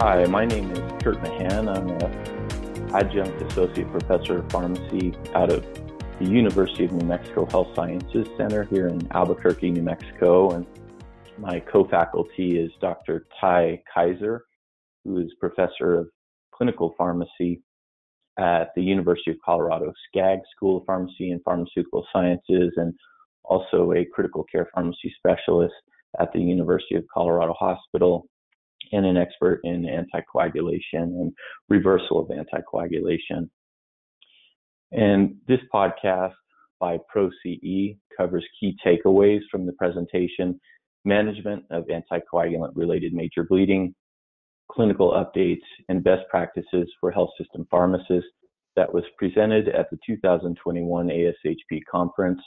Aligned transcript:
Hi, 0.00 0.24
my 0.24 0.44
name 0.44 0.72
is 0.72 0.80
Kurt 1.04 1.22
Mahan. 1.22 1.68
I'm 1.68 1.88
an 1.88 2.90
adjunct 2.92 3.40
associate 3.42 3.88
professor 3.92 4.38
of 4.38 4.50
pharmacy 4.50 5.14
out 5.36 5.52
of 5.52 5.64
the 6.18 6.24
University 6.26 6.84
of 6.84 6.92
New 6.92 7.06
Mexico 7.06 7.46
Health 7.46 7.68
Sciences 7.76 8.26
Center 8.36 8.64
here 8.64 8.88
in 8.88 9.06
Albuquerque, 9.12 9.70
New 9.70 9.82
Mexico. 9.82 10.50
And 10.50 10.66
my 11.38 11.60
co 11.60 11.84
faculty 11.86 12.58
is 12.58 12.72
Dr. 12.80 13.26
Ty 13.40 13.84
Kaiser, 13.94 14.44
who 15.04 15.20
is 15.20 15.32
professor 15.38 16.00
of 16.00 16.08
clinical 16.52 16.96
pharmacy 16.98 17.62
at 18.36 18.70
the 18.74 18.82
University 18.82 19.30
of 19.30 19.36
Colorado 19.44 19.92
Skaggs 20.08 20.48
School 20.56 20.78
of 20.78 20.86
Pharmacy 20.86 21.30
and 21.30 21.40
Pharmaceutical 21.44 22.04
Sciences, 22.12 22.72
and 22.76 22.92
also 23.44 23.92
a 23.92 24.04
critical 24.12 24.44
care 24.50 24.68
pharmacy 24.74 25.14
specialist 25.16 25.74
at 26.18 26.32
the 26.32 26.40
University 26.40 26.96
of 26.96 27.04
Colorado 27.14 27.52
Hospital, 27.52 28.26
and 28.94 29.06
an 29.06 29.16
expert 29.16 29.60
in 29.64 29.82
anticoagulation 29.82 30.82
and 30.92 31.32
reversal 31.68 32.20
of 32.20 32.28
anticoagulation. 32.28 33.48
And 34.92 35.36
this 35.48 35.60
podcast 35.72 36.34
by 36.80 36.98
ProCE 37.14 37.96
covers 38.16 38.44
key 38.58 38.76
takeaways 38.84 39.40
from 39.50 39.66
the 39.66 39.72
presentation, 39.72 40.60
management 41.04 41.64
of 41.70 41.84
anticoagulant 41.86 42.72
related 42.74 43.12
major 43.12 43.44
bleeding, 43.44 43.94
clinical 44.70 45.12
updates, 45.12 45.64
and 45.88 46.04
best 46.04 46.22
practices 46.30 46.88
for 47.00 47.10
health 47.10 47.30
system 47.38 47.66
pharmacists 47.70 48.30
that 48.76 48.92
was 48.92 49.04
presented 49.18 49.68
at 49.68 49.88
the 49.90 49.98
2021 50.06 51.08
ASHP 51.08 51.80
conference. 51.90 52.40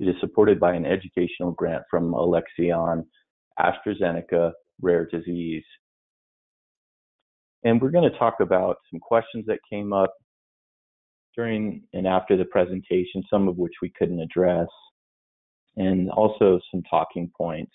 It 0.00 0.08
is 0.08 0.14
supported 0.20 0.60
by 0.60 0.74
an 0.74 0.86
educational 0.86 1.52
grant 1.52 1.82
from 1.90 2.14
Alexion, 2.14 3.04
AstraZeneca, 3.58 4.52
Rare 4.80 5.06
Disease. 5.06 5.64
And 7.64 7.80
we're 7.80 7.90
going 7.90 8.10
to 8.10 8.18
talk 8.18 8.36
about 8.40 8.76
some 8.90 9.00
questions 9.00 9.44
that 9.46 9.58
came 9.68 9.92
up 9.92 10.14
during 11.36 11.82
and 11.92 12.06
after 12.06 12.36
the 12.36 12.44
presentation, 12.44 13.22
some 13.30 13.48
of 13.48 13.56
which 13.56 13.74
we 13.82 13.92
couldn't 13.98 14.20
address, 14.20 14.68
and 15.76 16.10
also 16.10 16.60
some 16.70 16.82
talking 16.88 17.30
points. 17.36 17.72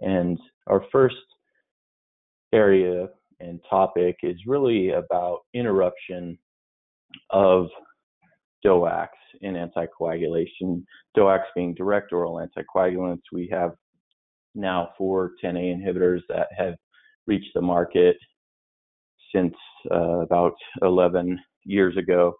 And 0.00 0.38
our 0.66 0.84
first 0.90 1.16
area 2.52 3.08
and 3.40 3.60
topic 3.68 4.16
is 4.22 4.36
really 4.46 4.90
about 4.90 5.40
interruption 5.54 6.38
of 7.30 7.68
DOACs 8.64 9.08
in 9.40 9.54
anticoagulation. 9.54 10.84
DOACs 11.16 11.44
being 11.54 11.74
direct 11.74 12.12
oral 12.12 12.46
anticoagulants. 12.46 13.22
We 13.32 13.48
have 13.52 13.72
now 14.54 14.90
four 14.98 15.32
10A 15.42 15.76
inhibitors 15.76 16.20
that 16.28 16.48
have 16.56 16.74
reached 17.26 17.50
the 17.54 17.60
market 17.60 18.16
since 19.34 19.54
uh, 19.90 20.20
about 20.20 20.54
11 20.82 21.38
years 21.64 21.96
ago, 21.96 22.34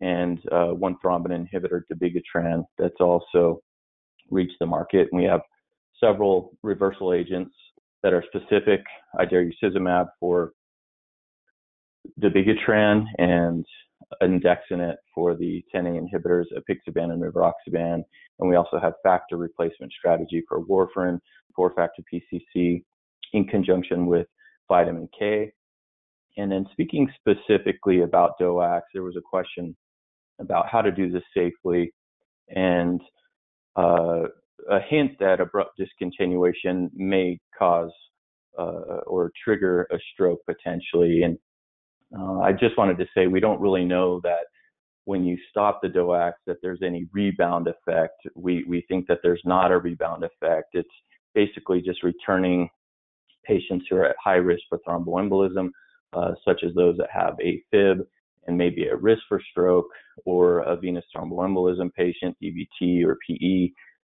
and 0.00 0.38
uh, 0.50 0.68
one 0.68 0.96
thrombin 1.04 1.46
inhibitor, 1.46 1.82
dabigatran, 1.92 2.64
that's 2.78 3.00
also 3.00 3.60
reached 4.30 4.56
the 4.58 4.66
market. 4.66 5.08
And 5.12 5.20
we 5.20 5.26
have 5.26 5.42
several 6.00 6.56
reversal 6.62 7.12
agents 7.12 7.54
that 8.02 8.12
are 8.12 8.24
specific, 8.34 8.82
idarucizumab 9.20 10.08
for 10.18 10.52
dabigatran 12.20 13.04
and 13.18 13.64
andexanet 14.22 14.96
for 15.14 15.34
the 15.34 15.64
10A 15.74 16.00
inhibitors, 16.00 16.46
apixaban 16.56 17.12
and 17.12 17.22
rivaroxaban. 17.22 18.02
And 18.38 18.48
we 18.48 18.56
also 18.56 18.78
have 18.80 18.94
factor 19.02 19.36
replacement 19.36 19.92
strategy 19.92 20.42
for 20.48 20.64
warfarin, 20.64 21.18
four 21.54 21.72
factor 21.74 22.02
PCC 22.12 22.84
in 23.32 23.44
conjunction 23.44 24.06
with 24.06 24.26
vitamin 24.68 25.08
K. 25.18 25.52
And 26.36 26.50
then 26.50 26.66
speaking 26.72 27.10
specifically 27.18 28.02
about 28.02 28.38
DOACs, 28.40 28.82
there 28.94 29.02
was 29.02 29.16
a 29.16 29.22
question 29.22 29.76
about 30.40 30.66
how 30.68 30.80
to 30.82 30.90
do 30.90 31.10
this 31.10 31.22
safely 31.34 31.92
and 32.48 33.00
uh, 33.76 34.22
a 34.70 34.80
hint 34.88 35.18
that 35.18 35.40
abrupt 35.40 35.78
discontinuation 35.78 36.90
may 36.94 37.38
cause 37.58 37.90
uh, 38.58 39.00
or 39.06 39.30
trigger 39.42 39.86
a 39.92 39.98
stroke 40.12 40.40
potentially. 40.46 41.22
And 41.22 41.38
uh, 42.16 42.40
I 42.40 42.52
just 42.52 42.76
wanted 42.76 42.98
to 42.98 43.06
say 43.14 43.26
we 43.26 43.40
don't 43.40 43.60
really 43.60 43.84
know 43.84 44.20
that 44.22 44.46
when 45.04 45.24
you 45.24 45.36
stop 45.50 45.80
the 45.82 45.88
DOACs 45.88 46.34
that 46.46 46.58
there's 46.62 46.80
any 46.82 47.08
rebound 47.12 47.68
effect. 47.68 48.20
We 48.34 48.64
we 48.64 48.84
think 48.88 49.06
that 49.08 49.18
there's 49.22 49.42
not 49.44 49.72
a 49.72 49.78
rebound 49.78 50.24
effect. 50.24 50.74
It's 50.74 50.88
basically 51.34 51.80
just 51.80 52.02
returning 52.02 52.68
patients 53.44 53.86
who 53.88 53.96
are 53.96 54.06
at 54.06 54.16
high 54.22 54.36
risk 54.36 54.62
for 54.68 54.78
thromboembolism, 54.86 55.70
uh, 56.12 56.32
such 56.44 56.62
as 56.64 56.74
those 56.74 56.96
that 56.98 57.08
have 57.12 57.34
AFib 57.38 58.00
and 58.46 58.58
maybe 58.58 58.88
at 58.88 59.00
risk 59.00 59.22
for 59.28 59.40
stroke, 59.50 59.86
or 60.24 60.60
a 60.60 60.76
venous 60.76 61.04
thromboembolism 61.16 61.92
patient, 61.94 62.36
DVT 62.42 63.04
or 63.04 63.16
PE, 63.26 63.70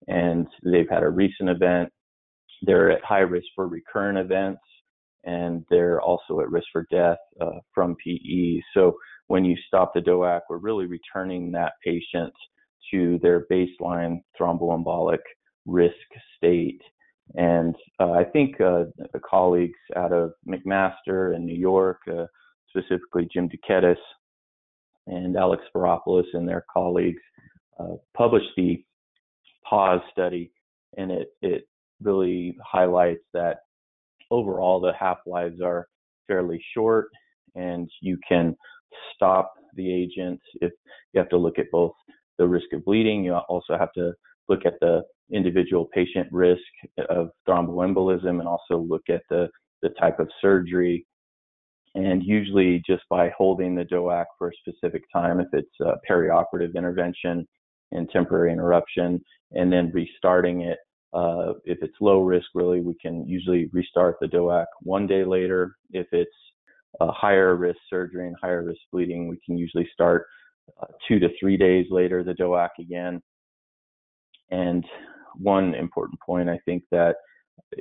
and 0.07 0.47
they've 0.63 0.89
had 0.89 1.03
a 1.03 1.09
recent 1.09 1.49
event. 1.49 1.89
They're 2.61 2.91
at 2.91 3.03
high 3.03 3.19
risk 3.19 3.47
for 3.55 3.67
recurrent 3.67 4.17
events, 4.17 4.61
and 5.23 5.65
they're 5.69 6.01
also 6.01 6.39
at 6.39 6.49
risk 6.49 6.67
for 6.71 6.85
death 6.91 7.17
uh, 7.41 7.59
from 7.73 7.95
PE. 8.03 8.61
So 8.73 8.97
when 9.27 9.45
you 9.45 9.55
stop 9.67 9.93
the 9.93 10.01
DOAC, 10.01 10.41
we're 10.49 10.57
really 10.57 10.85
returning 10.85 11.51
that 11.51 11.73
patient 11.83 12.33
to 12.91 13.19
their 13.21 13.45
baseline 13.51 14.21
thromboembolic 14.39 15.19
risk 15.65 15.95
state. 16.37 16.81
And 17.35 17.75
uh, 17.99 18.11
I 18.11 18.23
think 18.23 18.59
uh, 18.59 18.85
colleagues 19.29 19.77
out 19.95 20.11
of 20.11 20.31
McMaster 20.47 21.35
in 21.35 21.45
New 21.45 21.57
York, 21.57 21.99
uh, 22.11 22.25
specifically 22.69 23.27
Jim 23.31 23.49
Douketis 23.49 23.97
and 25.05 25.35
Alex 25.37 25.63
Spyropoulos 25.73 26.25
and 26.33 26.47
their 26.47 26.65
colleagues, 26.71 27.21
uh, 27.79 27.95
published 28.15 28.49
the 28.57 28.83
pause 29.67 30.01
study, 30.11 30.51
and 30.97 31.11
it 31.11 31.29
it 31.41 31.67
really 32.01 32.57
highlights 32.63 33.23
that 33.33 33.59
overall 34.31 34.79
the 34.79 34.93
half 34.99 35.17
lives 35.25 35.61
are 35.61 35.87
fairly 36.27 36.63
short, 36.73 37.07
and 37.55 37.89
you 38.01 38.17
can 38.27 38.55
stop 39.15 39.53
the 39.75 39.93
agent 39.93 40.39
if 40.61 40.71
you 41.13 41.19
have 41.19 41.29
to 41.29 41.37
look 41.37 41.59
at 41.59 41.71
both 41.71 41.93
the 42.37 42.47
risk 42.47 42.67
of 42.73 42.83
bleeding. 42.85 43.23
You 43.23 43.35
also 43.35 43.77
have 43.77 43.93
to 43.93 44.13
look 44.47 44.65
at 44.65 44.79
the 44.81 45.03
individual 45.31 45.85
patient 45.93 46.27
risk 46.31 46.61
of 47.09 47.29
thromboembolism 47.47 48.39
and 48.39 48.47
also 48.47 48.77
look 48.77 49.03
at 49.09 49.21
the, 49.29 49.49
the 49.81 49.89
type 49.99 50.19
of 50.19 50.29
surgery. 50.41 51.05
And 51.95 52.23
usually, 52.23 52.83
just 52.85 53.03
by 53.09 53.31
holding 53.37 53.75
the 53.75 53.83
DOAC 53.83 54.25
for 54.37 54.49
a 54.49 54.69
specific 54.69 55.03
time, 55.11 55.39
if 55.39 55.47
it's 55.53 55.67
a 55.81 55.95
perioperative 56.09 56.75
intervention 56.75 57.47
and 57.91 58.09
temporary 58.11 58.51
interruption, 58.51 59.19
and 59.53 59.71
then 59.73 59.91
restarting 59.91 60.61
it. 60.61 60.77
Uh, 61.13 61.53
if 61.65 61.79
it's 61.81 61.95
low 62.01 62.21
risk, 62.21 62.47
really, 62.53 62.81
we 62.81 62.95
can 63.01 63.27
usually 63.27 63.69
restart 63.73 64.17
the 64.19 64.27
DOAC 64.27 64.65
one 64.81 65.07
day 65.07 65.23
later. 65.23 65.75
If 65.91 66.07
it's 66.11 66.31
a 66.99 67.11
higher 67.11 67.55
risk 67.55 67.79
surgery 67.89 68.27
and 68.27 68.35
higher 68.41 68.63
risk 68.63 68.81
bleeding, 68.91 69.27
we 69.27 69.39
can 69.45 69.57
usually 69.57 69.89
start 69.93 70.25
uh, 70.81 70.87
two 71.07 71.19
to 71.19 71.29
three 71.39 71.57
days 71.57 71.87
later 71.89 72.23
the 72.23 72.33
DOAC 72.33 72.69
again. 72.79 73.21
And 74.51 74.85
one 75.35 75.75
important 75.75 76.19
point 76.19 76.49
I 76.49 76.59
think 76.65 76.83
that 76.91 77.15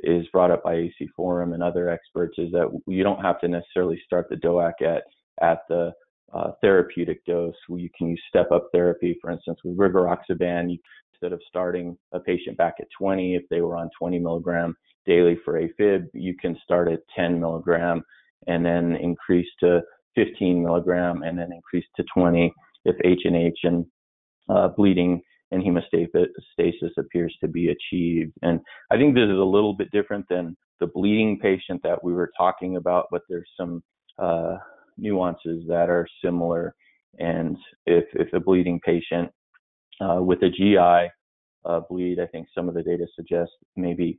is 0.04 0.26
brought 0.32 0.50
up 0.50 0.64
by 0.64 0.74
AC 0.74 1.08
Forum 1.16 1.52
and 1.52 1.62
other 1.62 1.88
experts 1.88 2.34
is 2.38 2.50
that 2.52 2.68
you 2.86 3.02
don't 3.02 3.20
have 3.20 3.40
to 3.40 3.48
necessarily 3.48 4.00
start 4.04 4.28
the 4.28 4.36
DOAC 4.36 4.82
at 4.82 5.04
at 5.40 5.60
the 5.68 5.92
uh, 6.34 6.52
therapeutic 6.60 7.24
dose. 7.24 7.54
You 7.68 7.88
can 7.96 8.08
use 8.08 8.22
step 8.28 8.50
up 8.52 8.68
therapy, 8.72 9.16
for 9.20 9.30
instance, 9.30 9.58
with 9.64 9.78
rivaroxaban. 9.78 10.72
You, 10.72 10.78
instead 11.20 11.32
of 11.32 11.40
starting 11.48 11.96
a 12.12 12.20
patient 12.20 12.56
back 12.56 12.74
at 12.80 12.86
20, 12.98 13.34
if 13.34 13.42
they 13.50 13.60
were 13.60 13.76
on 13.76 13.90
20 13.98 14.18
milligram 14.18 14.74
daily 15.06 15.36
for 15.44 15.60
AFib, 15.60 16.06
you 16.12 16.34
can 16.40 16.56
start 16.62 16.88
at 16.88 17.00
10 17.16 17.40
milligram 17.40 18.02
and 18.46 18.64
then 18.64 18.96
increase 18.96 19.48
to 19.60 19.80
15 20.14 20.62
milligram 20.62 21.22
and 21.22 21.38
then 21.38 21.52
increase 21.52 21.84
to 21.96 22.04
20 22.14 22.52
if 22.84 22.96
H 23.04 23.20
and 23.24 23.36
H 23.36 23.58
and 23.64 23.86
uh, 24.48 24.68
bleeding 24.68 25.20
and 25.50 25.62
hemostasis 25.62 26.90
appears 26.98 27.34
to 27.40 27.48
be 27.48 27.68
achieved. 27.68 28.32
And 28.42 28.60
I 28.90 28.96
think 28.96 29.14
this 29.14 29.24
is 29.24 29.38
a 29.38 29.42
little 29.42 29.74
bit 29.74 29.90
different 29.90 30.26
than 30.28 30.56
the 30.78 30.86
bleeding 30.86 31.38
patient 31.40 31.80
that 31.82 32.02
we 32.04 32.12
were 32.12 32.30
talking 32.36 32.76
about, 32.76 33.06
but 33.10 33.22
there's 33.28 33.48
some 33.58 33.82
uh, 34.18 34.56
nuances 34.98 35.64
that 35.68 35.88
are 35.88 36.06
similar. 36.22 36.74
And 37.18 37.56
if, 37.86 38.04
if 38.12 38.32
a 38.34 38.40
bleeding 38.40 38.78
patient 38.84 39.30
uh, 40.00 40.22
with 40.22 40.42
a 40.42 40.50
GI 40.50 41.10
uh, 41.64 41.80
bleed, 41.88 42.20
I 42.20 42.26
think 42.26 42.48
some 42.54 42.68
of 42.68 42.74
the 42.74 42.82
data 42.82 43.06
suggests 43.14 43.54
maybe 43.76 44.18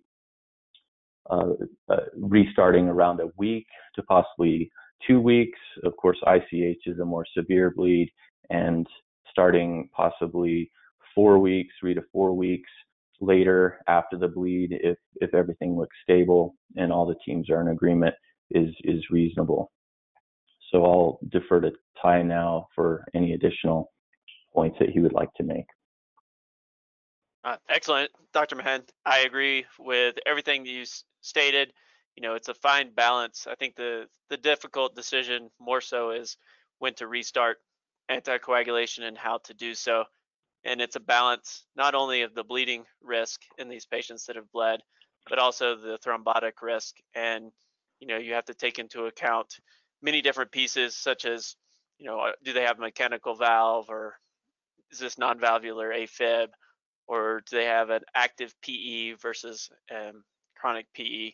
uh, 1.29 1.53
uh, 1.89 1.97
restarting 2.17 2.87
around 2.87 3.19
a 3.19 3.29
week 3.37 3.67
to 3.95 4.03
possibly 4.03 4.71
two 5.05 5.19
weeks. 5.19 5.59
Of 5.83 5.95
course, 5.97 6.17
ICH 6.25 6.81
is 6.85 6.99
a 6.99 7.05
more 7.05 7.25
severe 7.37 7.71
bleed, 7.75 8.11
and 8.49 8.87
starting 9.31 9.89
possibly 9.95 10.71
four 11.15 11.39
weeks, 11.39 11.73
three 11.79 11.93
to 11.93 12.01
four 12.11 12.33
weeks 12.33 12.69
later 13.21 13.79
after 13.87 14.17
the 14.17 14.27
bleed, 14.27 14.69
if 14.71 14.97
if 15.15 15.33
everything 15.33 15.77
looks 15.77 15.95
stable 16.03 16.55
and 16.77 16.91
all 16.91 17.05
the 17.05 17.15
teams 17.25 17.49
are 17.49 17.61
in 17.61 17.69
agreement, 17.69 18.15
is 18.51 18.73
is 18.83 19.03
reasonable. 19.09 19.71
So 20.71 20.85
I'll 20.85 21.19
defer 21.29 21.61
to 21.61 21.71
Ty 22.01 22.23
now 22.23 22.67
for 22.75 23.05
any 23.13 23.33
additional 23.33 23.91
points 24.53 24.77
that 24.79 24.89
he 24.89 24.99
would 24.99 25.13
like 25.13 25.33
to 25.35 25.43
make. 25.43 25.65
Uh, 27.43 27.57
excellent, 27.69 28.11
Dr. 28.33 28.55
Mahan. 28.55 28.83
I 29.05 29.19
agree 29.19 29.65
with 29.79 30.15
everything 30.25 30.65
you 30.65 30.83
stated. 31.21 31.71
You 32.15 32.23
know, 32.23 32.35
it's 32.35 32.49
a 32.49 32.53
fine 32.53 32.91
balance. 32.93 33.47
I 33.49 33.55
think 33.55 33.75
the 33.75 34.07
the 34.29 34.37
difficult 34.37 34.95
decision 34.95 35.49
more 35.59 35.79
so 35.81 36.11
is 36.11 36.37
when 36.79 36.93
to 36.95 37.07
restart 37.07 37.57
anticoagulation 38.11 39.03
and 39.03 39.17
how 39.17 39.37
to 39.45 39.53
do 39.53 39.73
so. 39.73 40.03
And 40.65 40.81
it's 40.81 40.97
a 40.97 40.99
balance 41.01 41.63
not 41.77 41.95
only 41.95 42.23
of 42.23 42.35
the 42.35 42.43
bleeding 42.43 42.83
risk 43.01 43.41
in 43.57 43.69
these 43.69 43.85
patients 43.85 44.25
that 44.25 44.35
have 44.35 44.51
bled, 44.51 44.81
but 45.29 45.39
also 45.39 45.77
the 45.77 45.97
thrombotic 46.05 46.61
risk. 46.61 46.97
And 47.15 47.51
you 48.01 48.07
know, 48.07 48.17
you 48.17 48.33
have 48.33 48.45
to 48.45 48.53
take 48.53 48.79
into 48.79 49.05
account 49.05 49.59
many 50.01 50.21
different 50.21 50.51
pieces, 50.51 50.95
such 50.95 51.23
as 51.25 51.55
you 51.99 52.05
know, 52.05 52.19
uh, 52.19 52.31
do 52.43 52.51
they 52.51 52.63
have 52.63 52.79
a 52.79 52.81
mechanical 52.81 53.35
valve 53.35 53.89
or 53.89 54.15
is 54.91 54.99
this 54.99 55.17
non-valvular 55.17 55.91
AFib? 55.91 56.49
or 57.09 57.41
do 57.49 57.57
they 57.57 57.65
have 57.65 57.89
an 57.89 58.01
active 58.15 58.53
PE 58.61 59.13
versus 59.13 59.69
um, 59.91 60.23
chronic 60.55 60.85
PE? 60.93 61.31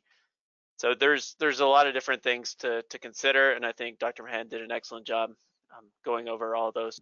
So 0.78 0.96
there's 0.98 1.36
there's 1.40 1.60
a 1.60 1.66
lot 1.66 1.86
of 1.86 1.94
different 1.94 2.24
things 2.24 2.56
to 2.60 2.82
to 2.90 2.98
consider, 2.98 3.52
and 3.52 3.66
I 3.66 3.74
think 3.74 4.00
Dr. 4.00 4.24
Mahan 4.24 4.48
did 4.48 4.62
an 4.62 4.72
excellent 4.72 5.06
job 5.06 5.32
um, 5.78 5.86
going 6.04 6.28
over 6.28 6.56
all 6.56 6.72
those. 6.72 7.00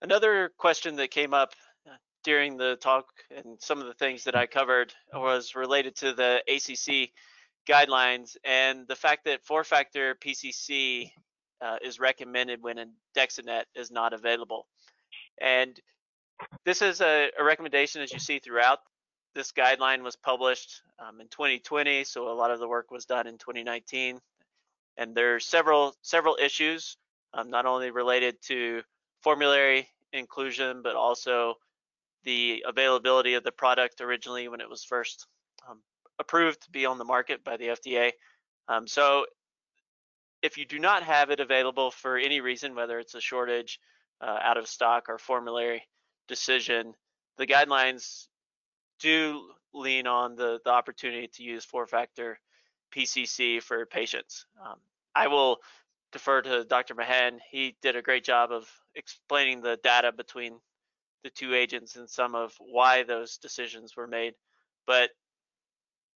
Another 0.00 0.50
question 0.56 0.96
that 0.96 1.10
came 1.10 1.34
up 1.34 1.52
uh, 1.88 1.96
during 2.22 2.56
the 2.56 2.76
talk 2.76 3.06
and 3.34 3.60
some 3.60 3.80
of 3.80 3.86
the 3.86 3.94
things 3.94 4.24
that 4.24 4.36
I 4.36 4.46
covered 4.46 4.92
was 5.12 5.54
related 5.54 5.96
to 5.96 6.12
the 6.12 6.42
ACC 6.48 7.10
guidelines 7.68 8.36
and 8.44 8.86
the 8.86 8.96
fact 8.96 9.24
that 9.24 9.44
four-factor 9.44 10.16
PCC 10.16 11.10
uh, 11.64 11.76
is 11.82 11.98
recommended 11.98 12.62
when 12.62 12.76
andexanet 12.76 13.64
is 13.74 13.90
not 13.90 14.12
available. 14.12 14.66
And 15.40 15.78
this 16.64 16.82
is 16.82 17.00
a, 17.00 17.30
a, 17.38 17.44
recommendation 17.44 18.02
as 18.02 18.12
you 18.12 18.18
see 18.18 18.38
throughout. 18.38 18.80
This 19.34 19.52
guideline 19.52 20.02
was 20.02 20.14
published 20.14 20.82
um, 20.98 21.20
in 21.20 21.28
2020, 21.28 22.04
so 22.04 22.30
a 22.30 22.34
lot 22.34 22.50
of 22.50 22.60
the 22.60 22.68
work 22.68 22.90
was 22.90 23.06
done 23.06 23.26
in 23.26 23.38
2019. 23.38 24.20
And 24.96 25.14
there 25.14 25.34
are 25.34 25.40
several 25.40 25.96
several 26.02 26.36
issues, 26.40 26.96
um, 27.32 27.50
not 27.50 27.66
only 27.66 27.90
related 27.90 28.40
to 28.42 28.82
formulary 29.22 29.88
inclusion, 30.12 30.82
but 30.82 30.94
also 30.94 31.54
the 32.24 32.64
availability 32.66 33.34
of 33.34 33.42
the 33.42 33.50
product 33.50 34.00
originally 34.00 34.48
when 34.48 34.60
it 34.60 34.68
was 34.68 34.84
first 34.84 35.26
um, 35.68 35.80
approved 36.18 36.62
to 36.62 36.70
be 36.70 36.86
on 36.86 36.98
the 36.98 37.04
market 37.04 37.42
by 37.42 37.56
the 37.56 37.68
FDA. 37.68 38.12
Um, 38.68 38.86
so 38.86 39.26
if 40.44 40.58
you 40.58 40.66
do 40.66 40.78
not 40.78 41.02
have 41.02 41.30
it 41.30 41.40
available 41.40 41.90
for 41.90 42.18
any 42.18 42.42
reason, 42.42 42.74
whether 42.74 42.98
it's 42.98 43.14
a 43.14 43.20
shortage, 43.20 43.80
uh, 44.20 44.38
out 44.42 44.58
of 44.58 44.68
stock, 44.68 45.08
or 45.08 45.16
formulary, 45.16 45.82
decision, 46.28 46.92
the 47.38 47.46
guidelines 47.46 48.26
do 49.00 49.40
lean 49.72 50.06
on 50.06 50.36
the, 50.36 50.60
the 50.62 50.70
opportunity 50.70 51.28
to 51.28 51.42
use 51.42 51.64
four-factor 51.64 52.38
PCC 52.94 53.62
for 53.62 53.86
patients. 53.86 54.44
Um, 54.62 54.76
I 55.14 55.28
will 55.28 55.60
defer 56.12 56.42
to 56.42 56.64
Dr. 56.64 56.94
Mahan. 56.94 57.40
He 57.50 57.74
did 57.80 57.96
a 57.96 58.02
great 58.02 58.22
job 58.22 58.52
of 58.52 58.68
explaining 58.94 59.62
the 59.62 59.78
data 59.82 60.12
between 60.12 60.58
the 61.22 61.30
two 61.30 61.54
agents 61.54 61.96
and 61.96 62.08
some 62.08 62.34
of 62.34 62.52
why 62.58 63.02
those 63.02 63.38
decisions 63.38 63.96
were 63.96 64.06
made. 64.06 64.34
But 64.86 65.08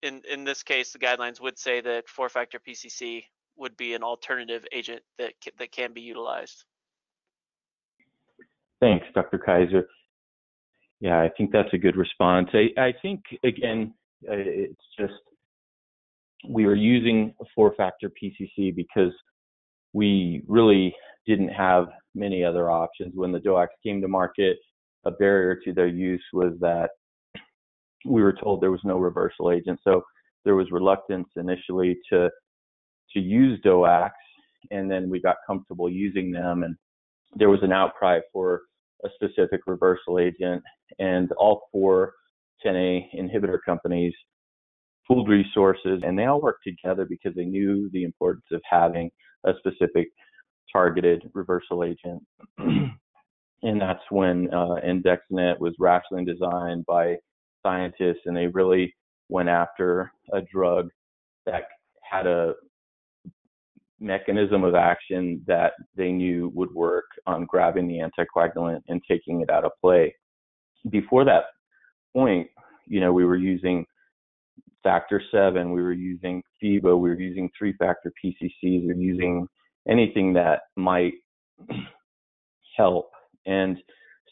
in, 0.02 0.20
in 0.30 0.44
this 0.44 0.62
case, 0.62 0.92
the 0.92 0.98
guidelines 0.98 1.40
would 1.40 1.58
say 1.58 1.80
that 1.80 2.10
four-factor 2.10 2.58
PCC 2.58 3.24
would 3.58 3.76
be 3.76 3.94
an 3.94 4.02
alternative 4.02 4.64
agent 4.72 5.02
that, 5.18 5.32
that 5.58 5.72
can 5.72 5.92
be 5.92 6.00
utilized. 6.00 6.64
Thanks, 8.80 9.06
Dr. 9.14 9.38
Kaiser. 9.38 9.86
Yeah, 11.00 11.20
I 11.20 11.30
think 11.36 11.52
that's 11.52 11.72
a 11.72 11.78
good 11.78 11.96
response. 11.96 12.48
I, 12.52 12.80
I 12.80 12.92
think, 13.02 13.22
again, 13.44 13.94
uh, 14.28 14.34
it's 14.34 14.82
just 14.98 15.14
we 16.48 16.66
were 16.66 16.74
using 16.74 17.34
a 17.40 17.44
four 17.54 17.74
factor 17.76 18.10
PCC 18.10 18.74
because 18.74 19.12
we 19.92 20.42
really 20.46 20.94
didn't 21.26 21.48
have 21.48 21.86
many 22.14 22.44
other 22.44 22.70
options. 22.70 23.12
When 23.14 23.32
the 23.32 23.40
DOACs 23.40 23.68
came 23.82 24.00
to 24.00 24.08
market, 24.08 24.58
a 25.04 25.10
barrier 25.10 25.58
to 25.64 25.72
their 25.72 25.86
use 25.86 26.22
was 26.32 26.52
that 26.60 26.90
we 28.04 28.22
were 28.22 28.32
told 28.32 28.60
there 28.60 28.70
was 28.70 28.80
no 28.84 28.98
reversal 28.98 29.50
agent. 29.50 29.80
So 29.82 30.02
there 30.44 30.54
was 30.54 30.70
reluctance 30.70 31.28
initially 31.36 31.98
to 32.10 32.30
to 33.12 33.20
use 33.20 33.60
DOACs, 33.64 34.10
and 34.70 34.90
then 34.90 35.08
we 35.08 35.20
got 35.20 35.36
comfortable 35.46 35.88
using 35.88 36.30
them, 36.30 36.62
and 36.62 36.76
there 37.36 37.50
was 37.50 37.62
an 37.62 37.72
outcry 37.72 38.20
for 38.32 38.62
a 39.04 39.08
specific 39.14 39.60
reversal 39.66 40.18
agent, 40.18 40.62
and 40.98 41.30
all 41.32 41.62
four 41.72 42.14
10A 42.64 43.06
inhibitor 43.16 43.58
companies 43.64 44.14
pooled 45.06 45.28
resources, 45.28 46.02
and 46.04 46.18
they 46.18 46.26
all 46.26 46.40
worked 46.40 46.64
together 46.64 47.06
because 47.08 47.34
they 47.34 47.44
knew 47.44 47.88
the 47.92 48.04
importance 48.04 48.44
of 48.52 48.60
having 48.68 49.10
a 49.44 49.52
specific 49.58 50.08
targeted 50.70 51.30
reversal 51.32 51.82
agent. 51.82 52.22
and 52.58 53.80
that's 53.80 54.02
when 54.10 54.52
uh, 54.52 54.76
andexanet 54.86 55.58
was 55.58 55.74
rationally 55.78 56.24
designed 56.24 56.84
by 56.86 57.16
scientists, 57.62 58.20
and 58.26 58.36
they 58.36 58.46
really 58.48 58.94
went 59.28 59.48
after 59.48 60.12
a 60.32 60.40
drug 60.52 60.88
that 61.46 61.62
had 62.02 62.26
a 62.26 62.54
mechanism 64.00 64.64
of 64.64 64.74
action 64.74 65.42
that 65.46 65.72
they 65.96 66.12
knew 66.12 66.50
would 66.54 66.72
work 66.72 67.06
on 67.26 67.44
grabbing 67.46 67.88
the 67.88 67.98
anticoagulant 67.98 68.80
and 68.88 69.02
taking 69.08 69.40
it 69.40 69.50
out 69.50 69.64
of 69.64 69.72
play. 69.80 70.14
Before 70.90 71.24
that 71.24 71.44
point, 72.14 72.48
you 72.86 73.00
know, 73.00 73.12
we 73.12 73.24
were 73.24 73.36
using 73.36 73.84
factor 74.82 75.20
seven, 75.30 75.72
we 75.72 75.82
were 75.82 75.92
using 75.92 76.42
FEIBA, 76.62 76.98
we 76.98 77.10
were 77.10 77.20
using 77.20 77.50
three 77.58 77.74
factor 77.74 78.12
PCCs, 78.24 78.52
we 78.62 78.86
were 78.86 78.92
using 78.94 79.46
anything 79.88 80.32
that 80.34 80.60
might 80.76 81.14
help. 82.76 83.10
And 83.46 83.78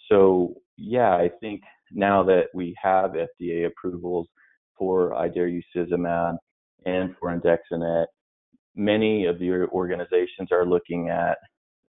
so, 0.09 0.55
yeah, 0.77 1.15
I 1.15 1.31
think 1.41 1.63
now 1.93 2.23
that 2.25 2.47
we 2.55 2.75
have 2.81 3.13
FDA 3.13 3.67
approvals 3.67 4.29
for 4.79 5.11
idarucizumab 5.11 6.37
and 6.85 7.15
for 7.19 7.37
andexanet, 7.37 8.07
many 8.77 9.25
of 9.25 9.39
the 9.39 9.51
organizations 9.73 10.53
are 10.53 10.67
looking 10.67 11.09
at 11.09 11.39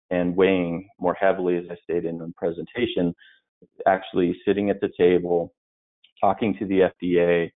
and 0.09 0.35
weighing 0.35 0.87
more 0.99 1.13
heavily, 1.13 1.57
as 1.57 1.65
I 1.69 1.75
stated 1.83 2.05
in 2.05 2.17
the 2.17 2.31
presentation, 2.37 3.13
actually 3.85 4.37
sitting 4.45 4.69
at 4.69 4.79
the 4.79 4.89
table, 4.97 5.53
talking 6.21 6.55
to 6.57 6.65
the 6.65 6.89
FDA, 7.03 7.51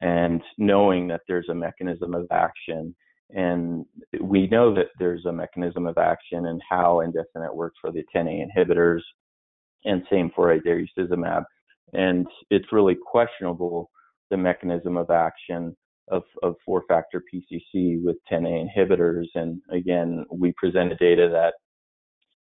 and 0.00 0.42
knowing 0.58 1.06
that 1.08 1.20
there's 1.28 1.48
a 1.50 1.54
mechanism 1.54 2.14
of 2.14 2.26
action. 2.30 2.94
And 3.30 3.84
we 4.20 4.46
know 4.48 4.74
that 4.74 4.88
there's 4.98 5.26
a 5.26 5.32
mechanism 5.32 5.86
of 5.86 5.98
action 5.98 6.46
and 6.46 6.60
how 6.68 7.02
andexanet 7.04 7.54
works 7.54 7.76
for 7.80 7.92
the 7.92 8.04
10A 8.14 8.44
inhibitors, 8.46 9.00
and 9.84 10.02
same 10.10 10.30
for 10.34 10.58
idarucizumab. 10.58 11.44
And 11.92 12.26
it's 12.50 12.72
really 12.72 12.96
questionable 12.96 13.90
the 14.30 14.36
mechanism 14.36 14.96
of 14.96 15.10
action 15.10 15.76
of, 16.08 16.22
of 16.42 16.56
four 16.64 16.84
factor 16.88 17.22
PCC 17.32 18.02
with 18.02 18.16
10A 18.30 18.66
inhibitors. 18.66 19.26
And 19.34 19.60
again, 19.70 20.24
we 20.30 20.52
presented 20.56 20.98
data 20.98 21.28
that 21.32 21.54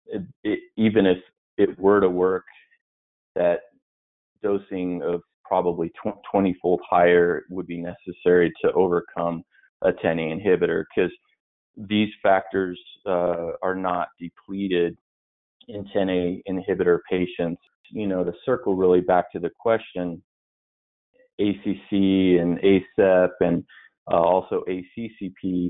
it, 0.08 0.22
it, 0.44 0.60
even 0.78 1.06
if 1.06 1.18
it 1.58 1.78
were 1.80 2.00
to 2.00 2.10
work, 2.10 2.46
that 3.36 3.62
dosing 4.44 5.02
of 5.04 5.22
probably 5.44 5.92
20 6.32 6.58
fold 6.62 6.82
higher 6.90 7.44
would 7.50 7.68
be 7.68 7.82
necessary 7.82 8.52
to 8.62 8.72
overcome 8.74 9.44
a 9.84 9.92
10A 9.92 10.42
inhibitor 10.42 10.84
because 10.96 11.12
these 11.78 12.10
factors 12.24 12.80
uh, 13.06 13.52
are 13.62 13.76
not 13.76 14.10
depleted 14.20 14.98
in 15.68 15.86
10A 15.96 16.42
inhibitor 16.50 17.00
patients. 17.10 17.62
You 17.90 18.08
know, 18.08 18.24
to 18.24 18.34
circle 18.46 18.76
really 18.76 19.02
back 19.02 19.32
to 19.32 19.40
the 19.40 19.52
question, 19.58 20.22
ACC 21.40 21.92
and 21.92 22.60
ACEP 22.60 23.30
and 23.42 23.64
uh, 24.12 24.16
also 24.16 24.64
ACCP 24.68 25.70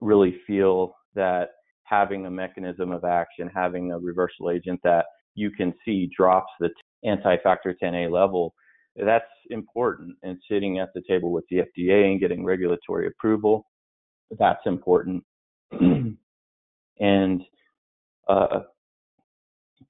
really 0.00 0.40
feel 0.46 0.94
that 1.14 1.50
having 1.84 2.26
a 2.26 2.30
mechanism 2.30 2.92
of 2.92 3.04
action, 3.04 3.50
having 3.54 3.92
a 3.92 3.98
reversal 3.98 4.50
agent 4.50 4.80
that 4.84 5.06
you 5.34 5.50
can 5.50 5.72
see 5.84 6.10
drops 6.16 6.50
the 6.60 6.70
anti-factor 7.04 7.76
10A 7.82 8.10
level, 8.10 8.54
that's 8.96 9.24
important. 9.50 10.16
And 10.22 10.38
sitting 10.50 10.78
at 10.78 10.88
the 10.94 11.02
table 11.08 11.32
with 11.32 11.44
the 11.50 11.58
FDA 11.58 12.10
and 12.10 12.20
getting 12.20 12.44
regulatory 12.44 13.06
approval, 13.06 13.66
that's 14.38 14.64
important. 14.66 15.22
and 17.00 17.42
uh, 18.28 18.60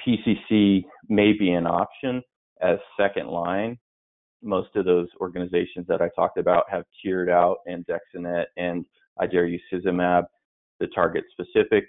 PCC 0.06 0.84
may 1.08 1.32
be 1.32 1.50
an 1.50 1.66
option 1.66 2.22
as 2.60 2.78
second 2.98 3.28
line 3.28 3.78
most 4.46 4.74
of 4.76 4.84
those 4.84 5.08
organizations 5.20 5.86
that 5.88 6.00
I 6.00 6.08
talked 6.14 6.38
about 6.38 6.64
have 6.70 6.84
tiered 7.02 7.28
out 7.28 7.58
andexanet 7.68 8.46
and 8.56 8.84
I 9.18 9.26
dare 9.26 9.46
you 9.46 9.58
idarucizumab, 9.72 10.24
the 10.80 10.86
target 10.88 11.24
specific 11.32 11.86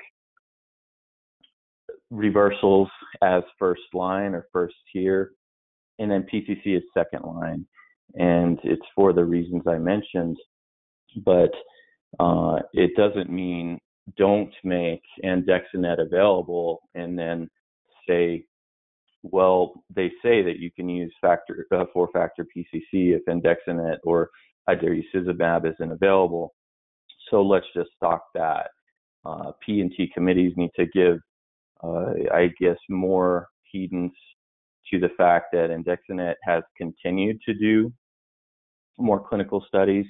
reversals 2.10 2.88
as 3.22 3.44
first 3.60 3.82
line 3.94 4.34
or 4.34 4.48
first 4.54 4.76
tier, 4.92 5.32
and 6.00 6.10
then 6.10 6.26
PCC 6.32 6.78
is 6.78 6.84
second 6.94 7.24
line. 7.24 7.66
And 8.16 8.60
it's 8.64 8.86
for 8.96 9.12
the 9.12 9.26
reasons 9.26 9.64
I 9.68 9.78
mentioned, 9.78 10.38
but 11.26 11.52
uh, 12.20 12.60
it 12.74 12.92
doesn't 12.96 13.30
mean 13.30 13.80
don't 14.18 14.54
make 14.64 15.02
andexanet 15.26 16.00
available 16.00 16.82
and 16.96 17.20
then 17.20 17.50
say, 18.08 18.46
well, 19.24 19.84
they 19.94 20.10
say 20.24 20.42
that 20.44 20.60
you 20.60 20.72
can 20.72 20.90
use 20.90 21.14
factor 21.22 21.66
uh, 21.72 21.86
four 21.94 22.10
factor 22.14 22.46
PCC 22.46 23.16
if 23.16 23.24
andexanet 23.26 23.98
or 24.04 24.30
idarucizumab 24.70 25.72
isn't 25.74 25.92
available. 25.92 26.54
So 27.30 27.42
let's 27.42 27.66
just 27.76 27.90
stock 27.96 28.24
that. 28.36 28.68
Uh, 29.26 29.52
P 29.66 29.82
and 29.82 29.92
T 29.96 30.10
committees 30.14 30.54
need 30.56 30.72
to 30.78 30.86
give, 30.86 31.20
uh, 31.84 32.14
I 32.34 32.52
guess, 32.60 32.78
more 32.90 33.48
credence 33.72 34.14
to 34.92 35.00
the 35.00 35.10
fact 35.18 35.48
that 35.52 35.70
andexanet 35.70 36.36
has 36.44 36.64
continued 36.78 37.40
to 37.46 37.54
do 37.54 37.92
more 38.98 39.24
clinical 39.28 39.64
studies, 39.68 40.06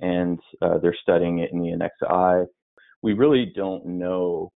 and 0.00 0.38
uh, 0.62 0.78
they're 0.78 0.96
studying 1.00 1.38
it 1.38 1.50
in 1.52 1.60
the 1.60 1.68
ANNEXA-I. 1.68 2.44
We 3.02 3.14
really 3.14 3.52
don't 3.56 3.84
know, 3.86 4.52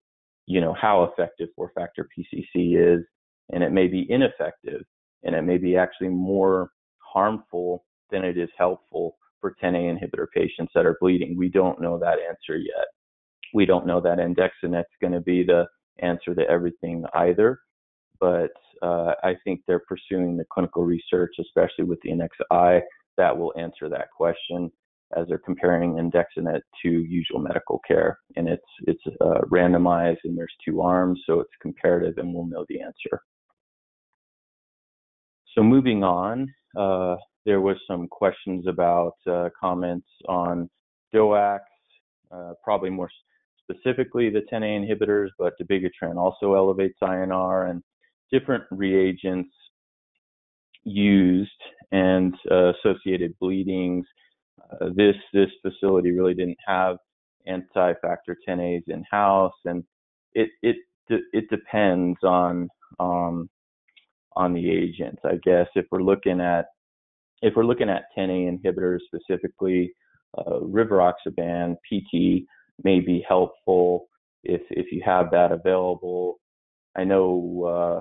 you 0.47 0.61
know, 0.61 0.75
how 0.79 1.05
effective 1.05 1.49
four-factor 1.57 2.09
PCC 2.17 2.97
is, 2.99 3.05
and 3.51 3.63
it 3.63 3.73
may 3.73 3.87
be 3.87 4.07
ineffective, 4.09 4.83
and 5.23 5.35
it 5.35 5.43
may 5.43 5.59
be 5.59 5.77
actually 5.77 6.09
more 6.09 6.71
harmful 6.99 7.85
than 8.11 8.25
it 8.25 8.39
is 8.39 8.49
helpful 8.57 9.17
for 9.41 9.55
10A 9.63 9.99
inhibitor 9.99 10.27
patients 10.35 10.73
that 10.75 10.87
are 10.87 10.97
bleeding. 11.01 11.37
We 11.37 11.49
don't 11.49 11.81
know 11.81 11.99
that 11.99 12.19
answer 12.19 12.57
yet. 12.57 12.87
We 13.55 13.67
don't 13.67 13.87
know 13.87 14.01
that 14.01 14.19
andexanet's 14.19 14.87
going 15.01 15.13
to 15.13 15.21
be 15.21 15.45
the 15.45 15.67
answer 15.99 16.35
to 16.35 16.49
everything 16.49 17.05
either, 17.15 17.59
but 18.21 18.53
uh, 18.83 19.15
I 19.23 19.35
think 19.45 19.61
they're 19.67 19.85
pursuing 19.87 20.37
the 20.37 20.47
clinical 20.51 20.85
research, 20.85 21.35
especially 21.41 21.85
with 21.85 22.01
the 22.03 22.11
ANNEXA-I, 22.11 22.83
that 23.19 23.37
will 23.37 23.53
answer 23.59 23.89
that 23.89 24.11
question 24.17 24.71
as 25.17 25.29
they're 25.29 25.39
comparing 25.39 25.95
andexanet 25.95 26.61
to 26.83 26.89
usual 26.89 27.39
medical 27.39 27.81
care. 27.87 28.19
And 28.37 28.49
it's 28.49 28.63
it's 28.87 29.03
uh, 29.21 29.41
randomized 29.51 30.19
and 30.25 30.37
there's 30.37 30.55
two 30.65 30.81
arms, 30.81 31.21
so 31.27 31.41
it's 31.41 31.51
comparative, 31.61 32.15
and 32.17 32.33
we'll 32.33 32.47
know 32.47 32.65
the 32.69 32.81
answer. 32.81 33.21
So 35.55 35.63
moving 35.63 36.03
on, 36.03 36.53
uh, 36.77 37.17
there 37.45 37.61
was 37.61 37.77
some 37.87 38.09
questions 38.09 38.67
about 38.67 39.15
uh, 39.29 39.51
comments 39.59 40.07
on 40.29 40.71
DOACs, 41.15 41.61
uh, 42.31 42.53
probably 42.65 42.91
more 42.91 43.11
specifically 43.63 44.31
the 44.31 44.43
10A 44.53 44.87
inhibitors, 44.87 45.29
but 45.39 45.55
dabigatran 45.61 46.17
also 46.17 46.55
elevates 46.55 46.99
INR 47.03 47.71
and 47.71 47.83
different 48.31 48.65
reagents 48.71 49.51
used 50.85 51.51
and 51.93 52.35
uh, 52.51 52.73
associated 52.73 53.35
bleedings. 53.39 54.07
Uh, 54.81 54.89
this 54.97 55.17
this 55.33 55.51
facility 55.61 56.11
really 56.13 56.35
didn't 56.35 56.59
have 56.67 56.97
anti-factor 57.47 58.37
10As 58.49 58.83
in 58.89 59.05
house, 59.11 59.53
and 59.65 59.85
it 60.35 60.49
it 60.63 60.77
it 61.09 61.45
depends 61.51 62.19
on 62.23 62.69
um, 62.99 63.51
on 64.37 64.53
the 64.53 64.71
agent. 64.71 65.19
I 65.25 65.39
guess 65.43 65.67
if 65.75 65.87
we're 65.91 66.03
looking 66.03 66.41
at 66.41 66.67
if 67.43 67.55
we're 67.57 67.65
looking 67.65 67.91
at 67.91 68.05
10A 68.17 68.61
inhibitors 68.61 69.01
specifically, 69.07 69.93
uh, 70.39 70.61
rivaroxaban 70.61 71.77
PT 71.85 72.47
may 72.85 73.01
be 73.01 73.25
helpful 73.29 74.07
if 74.45 74.63
if 74.71 74.93
you 74.93 75.03
have 75.05 75.31
that 75.33 75.53
available. 75.53 76.39
I 76.97 77.05
know 77.05 78.01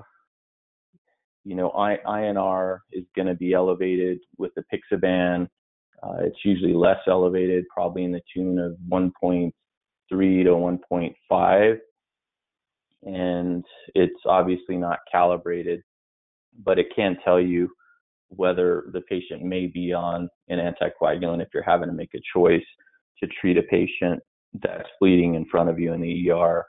you 1.44 1.56
know, 1.56 1.70
I, 1.70 1.98
INR 2.06 2.78
is 2.92 3.04
going 3.16 3.26
to 3.26 3.34
be 3.34 3.52
elevated 3.52 4.18
with 4.38 4.52
apixaban. 4.56 5.48
Uh, 6.02 6.16
it's 6.20 6.38
usually 6.44 6.74
less 6.74 6.98
elevated, 7.06 7.64
probably 7.74 8.04
in 8.04 8.12
the 8.12 8.22
tune 8.34 8.58
of 8.58 8.76
1.3 8.88 9.52
to 10.10 10.16
1.5. 10.18 11.78
And 13.04 13.64
it's 13.94 14.20
obviously 14.26 14.76
not 14.76 15.00
calibrated, 15.10 15.82
but 16.64 16.78
it 16.78 16.86
can 16.94 17.16
tell 17.24 17.40
you 17.40 17.70
whether 18.28 18.84
the 18.92 19.00
patient 19.02 19.42
may 19.42 19.66
be 19.66 19.92
on 19.92 20.28
an 20.48 20.58
anticoagulant 20.58 21.42
if 21.42 21.48
you're 21.52 21.62
having 21.62 21.88
to 21.88 21.94
make 21.94 22.14
a 22.14 22.20
choice 22.32 22.64
to 23.22 23.28
treat 23.40 23.58
a 23.58 23.62
patient 23.62 24.20
that's 24.62 24.88
bleeding 25.00 25.34
in 25.34 25.44
front 25.46 25.68
of 25.68 25.78
you 25.78 25.92
in 25.92 26.00
the 26.00 26.30
ER 26.30 26.64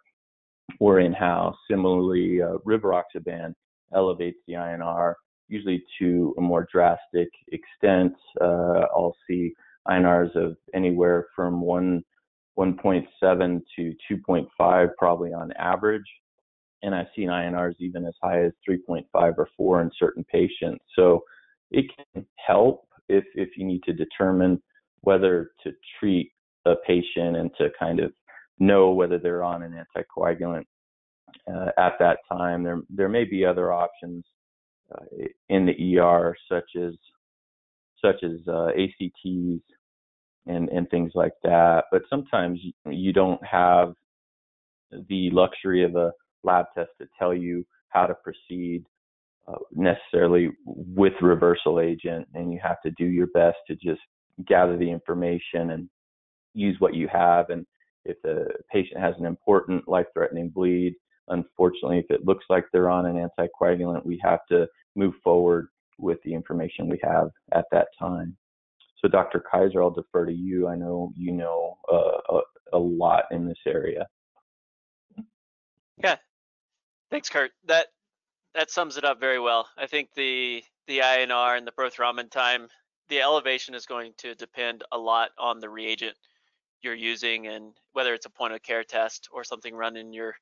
or 0.79 0.99
in 0.99 1.13
house. 1.13 1.55
Similarly, 1.69 2.41
uh, 2.41 2.57
rivaroxaban 2.65 3.53
elevates 3.93 4.37
the 4.47 4.53
INR, 4.53 5.13
usually 5.47 5.83
to 5.99 6.33
a 6.37 6.41
more 6.41 6.67
drastic 6.71 7.29
extent. 7.51 8.13
Uh, 8.39 8.85
I'll 8.95 9.15
see 9.27 9.53
INRs 9.87 10.35
of 10.35 10.55
anywhere 10.73 11.27
from 11.35 11.61
1, 11.61 12.03
1.7 12.57 13.61
to 13.75 13.93
2.5 14.11 14.89
probably 14.97 15.33
on 15.33 15.51
average. 15.53 16.05
And 16.83 16.93
I've 16.93 17.07
seen 17.15 17.29
INRs 17.29 17.75
even 17.79 18.05
as 18.05 18.13
high 18.21 18.43
as 18.43 18.51
3.5 18.69 19.05
or 19.13 19.49
4 19.57 19.81
in 19.81 19.91
certain 19.97 20.23
patients. 20.25 20.83
So 20.95 21.23
it 21.71 21.85
can 22.13 22.25
help 22.45 22.87
if, 23.09 23.23
if 23.35 23.49
you 23.57 23.65
need 23.65 23.83
to 23.83 23.93
determine 23.93 24.61
whether 25.01 25.51
to 25.63 25.71
treat 25.99 26.31
a 26.65 26.75
patient 26.87 27.35
and 27.37 27.49
to 27.57 27.69
kind 27.77 27.99
of 27.99 28.11
know 28.59 28.91
whether 28.91 29.17
they're 29.17 29.43
on 29.43 29.63
an 29.63 29.73
anticoagulant 29.73 30.65
uh, 31.51 31.69
at 31.77 31.93
that 31.99 32.19
time. 32.31 32.63
There 32.63 32.81
there 32.89 33.09
may 33.09 33.23
be 33.25 33.45
other 33.45 33.71
options 33.71 34.23
uh, 34.93 35.25
in 35.49 35.65
the 35.65 35.99
ER, 35.99 36.35
such 36.49 36.69
as 36.81 36.93
such 38.03 38.23
as 38.23 38.47
uh, 38.47 38.67
ACTs 38.69 39.63
and 40.45 40.69
and 40.69 40.89
things 40.89 41.11
like 41.15 41.33
that. 41.43 41.85
But 41.91 42.03
sometimes 42.09 42.59
you 42.85 43.13
don't 43.13 43.43
have 43.45 43.93
the 45.09 45.29
luxury 45.31 45.83
of 45.83 45.95
a 45.95 46.11
lab 46.43 46.65
test 46.75 46.91
to 47.01 47.07
tell 47.17 47.33
you 47.33 47.65
how 47.89 48.05
to 48.05 48.15
proceed 48.15 48.85
uh, 49.47 49.55
necessarily 49.71 50.49
with 50.65 51.13
reversal 51.21 51.79
agent, 51.79 52.27
and 52.33 52.51
you 52.51 52.59
have 52.63 52.81
to 52.81 52.91
do 52.91 53.05
your 53.05 53.27
best 53.27 53.57
to 53.67 53.75
just 53.75 54.01
gather 54.47 54.77
the 54.77 54.89
information 54.89 55.71
and 55.71 55.89
use 56.53 56.75
what 56.79 56.93
you 56.93 57.07
have. 57.07 57.49
And 57.49 57.65
if 58.05 58.21
the 58.23 58.47
patient 58.71 58.99
has 58.99 59.15
an 59.19 59.25
important 59.25 59.87
life-threatening 59.87 60.49
bleed, 60.49 60.95
Unfortunately, 61.29 61.99
if 61.99 62.05
it 62.09 62.25
looks 62.25 62.45
like 62.49 62.65
they're 62.71 62.89
on 62.89 63.05
an 63.05 63.29
anticoagulant, 63.39 64.05
we 64.05 64.19
have 64.23 64.45
to 64.49 64.67
move 64.95 65.13
forward 65.23 65.67
with 65.97 66.17
the 66.23 66.33
information 66.33 66.89
we 66.89 66.99
have 67.03 67.29
at 67.53 67.65
that 67.71 67.87
time. 67.97 68.35
So, 68.99 69.07
Dr. 69.07 69.43
Kaiser, 69.49 69.81
I'll 69.81 69.89
defer 69.89 70.25
to 70.25 70.33
you. 70.33 70.67
I 70.67 70.75
know 70.75 71.11
you 71.15 71.31
know 71.31 71.77
uh, 71.91 72.35
a, 72.35 72.77
a 72.77 72.77
lot 72.77 73.25
in 73.31 73.47
this 73.47 73.57
area. 73.65 74.07
Yeah, 76.03 76.17
thanks, 77.13 77.29
Kurt. 77.29 77.51
That 77.65 77.85
that 78.55 78.71
sums 78.71 78.97
it 78.97 79.05
up 79.05 79.19
very 79.19 79.39
well. 79.39 79.67
I 79.77 79.85
think 79.85 80.09
the 80.15 80.63
the 80.87 80.99
INR 80.99 81.55
and 81.55 81.65
the 81.65 81.71
prothrombin 81.71 82.31
time, 82.31 82.67
the 83.07 83.21
elevation 83.21 83.75
is 83.75 83.85
going 83.85 84.13
to 84.17 84.33
depend 84.33 84.83
a 84.91 84.97
lot 84.97 85.29
on 85.37 85.59
the 85.59 85.69
reagent 85.69 86.17
you're 86.81 86.95
using 86.95 87.47
and 87.47 87.71
whether 87.93 88.13
it's 88.15 88.25
a 88.25 88.31
point 88.31 88.53
of 88.53 88.63
care 88.63 88.83
test 88.83 89.29
or 89.31 89.43
something 89.43 89.75
run 89.75 89.95
in 89.95 90.11
your 90.11 90.35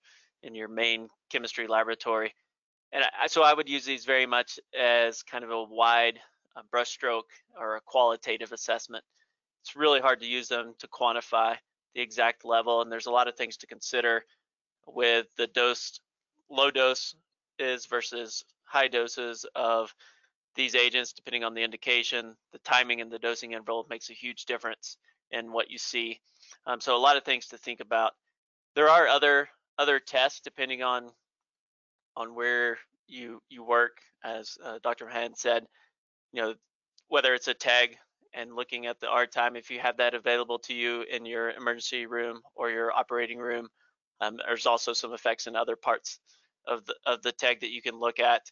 in 0.43 0.55
your 0.55 0.69
main 0.69 1.09
chemistry 1.29 1.67
laboratory. 1.67 2.33
And 2.93 3.03
I, 3.21 3.27
so 3.27 3.43
I 3.43 3.53
would 3.53 3.67
use 3.67 3.83
these 3.83 4.05
very 4.05 4.25
much 4.25 4.57
as 4.77 5.23
kind 5.23 5.43
of 5.43 5.51
a 5.51 5.63
wide 5.63 6.19
uh, 6.55 6.61
brushstroke 6.73 7.29
or 7.59 7.75
a 7.75 7.81
qualitative 7.81 8.53
assessment. 8.53 9.03
It's 9.61 9.75
really 9.75 9.99
hard 9.99 10.21
to 10.21 10.25
use 10.25 10.47
them 10.47 10.73
to 10.79 10.87
quantify 10.87 11.57
the 11.95 12.01
exact 12.01 12.45
level, 12.45 12.81
and 12.81 12.89
there's 12.89 13.07
a 13.07 13.11
lot 13.11 13.27
of 13.27 13.35
things 13.35 13.57
to 13.57 13.67
consider 13.67 14.23
with 14.87 15.27
the 15.37 15.47
dose, 15.47 15.99
low 16.51 16.71
dose 16.71 17.15
is 17.59 17.85
versus 17.85 18.43
high 18.65 18.87
doses 18.87 19.45
of 19.55 19.93
these 20.55 20.75
agents, 20.75 21.13
depending 21.13 21.43
on 21.43 21.53
the 21.53 21.63
indication, 21.63 22.35
the 22.51 22.59
timing 22.59 23.01
and 23.01 23.11
the 23.11 23.19
dosing 23.19 23.53
interval 23.53 23.87
makes 23.89 24.09
a 24.09 24.13
huge 24.13 24.45
difference 24.45 24.97
in 25.31 25.51
what 25.51 25.69
you 25.71 25.77
see. 25.77 26.19
Um, 26.65 26.81
so 26.81 26.95
a 26.95 26.99
lot 26.99 27.17
of 27.17 27.23
things 27.23 27.47
to 27.47 27.57
think 27.57 27.79
about. 27.79 28.11
There 28.75 28.89
are 28.89 29.07
other 29.07 29.49
other 29.77 29.99
tests 29.99 30.41
depending 30.41 30.83
on 30.83 31.09
on 32.15 32.35
where 32.35 32.77
you 33.07 33.41
you 33.49 33.63
work 33.63 33.97
as 34.23 34.57
uh, 34.63 34.79
dr 34.83 35.03
Mahan 35.05 35.35
said 35.35 35.65
you 36.31 36.41
know 36.41 36.53
whether 37.07 37.33
it's 37.33 37.47
a 37.47 37.53
TEG 37.53 37.97
and 38.33 38.55
looking 38.55 38.85
at 38.85 38.99
the 38.99 39.09
R 39.09 39.25
time 39.25 39.55
if 39.55 39.69
you 39.69 39.79
have 39.79 39.97
that 39.97 40.13
available 40.13 40.59
to 40.59 40.73
you 40.73 41.03
in 41.03 41.25
your 41.25 41.51
emergency 41.51 42.05
room 42.05 42.41
or 42.55 42.69
your 42.69 42.91
operating 42.91 43.39
room 43.39 43.67
um, 44.21 44.37
there's 44.45 44.65
also 44.67 44.93
some 44.93 45.13
effects 45.13 45.47
in 45.47 45.55
other 45.55 45.75
parts 45.75 46.19
of 46.67 46.85
the 46.85 46.95
of 47.05 47.21
the 47.21 47.31
TEG 47.31 47.61
that 47.61 47.71
you 47.71 47.81
can 47.81 47.99
look 47.99 48.19
at 48.19 48.43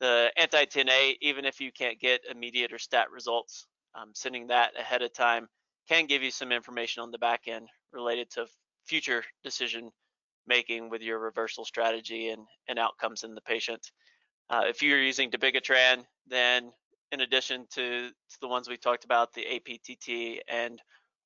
the 0.00 0.32
anti-10A, 0.38 1.16
even 1.20 1.44
if 1.44 1.60
you 1.60 1.70
can't 1.70 2.00
get 2.00 2.22
immediate 2.30 2.72
or 2.72 2.78
stat 2.78 3.10
results, 3.10 3.66
um, 3.94 4.10
sending 4.14 4.46
that 4.46 4.78
ahead 4.78 5.02
of 5.02 5.12
time 5.12 5.46
can 5.88 6.06
give 6.06 6.22
you 6.22 6.30
some 6.30 6.52
information 6.52 7.02
on 7.02 7.10
the 7.10 7.18
back 7.18 7.42
end 7.46 7.68
related 7.92 8.30
to 8.30 8.46
future 8.86 9.22
decision 9.44 9.90
making 10.46 10.88
with 10.88 11.02
your 11.02 11.18
reversal 11.18 11.64
strategy 11.64 12.30
and, 12.30 12.42
and 12.68 12.78
outcomes 12.78 13.24
in 13.24 13.34
the 13.34 13.40
patient. 13.42 13.90
Uh, 14.48 14.62
if 14.66 14.82
you're 14.82 15.02
using 15.02 15.30
dabigatran, 15.30 16.04
then 16.26 16.72
in 17.12 17.20
addition 17.20 17.66
to, 17.74 18.08
to, 18.08 18.40
the 18.40 18.48
ones 18.48 18.68
we 18.68 18.76
talked 18.76 19.04
about, 19.04 19.32
the 19.32 19.44
APTT 19.46 20.40
and 20.48 20.80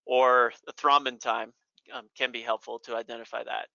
or 0.07 0.53
the 0.67 0.73
thrombin 0.73 1.21
time 1.21 1.53
um, 1.93 2.07
can 2.17 2.33
be 2.33 2.43
helpful 2.43 2.79
to 2.81 2.97
identify 2.97 3.43
that. 3.45 3.69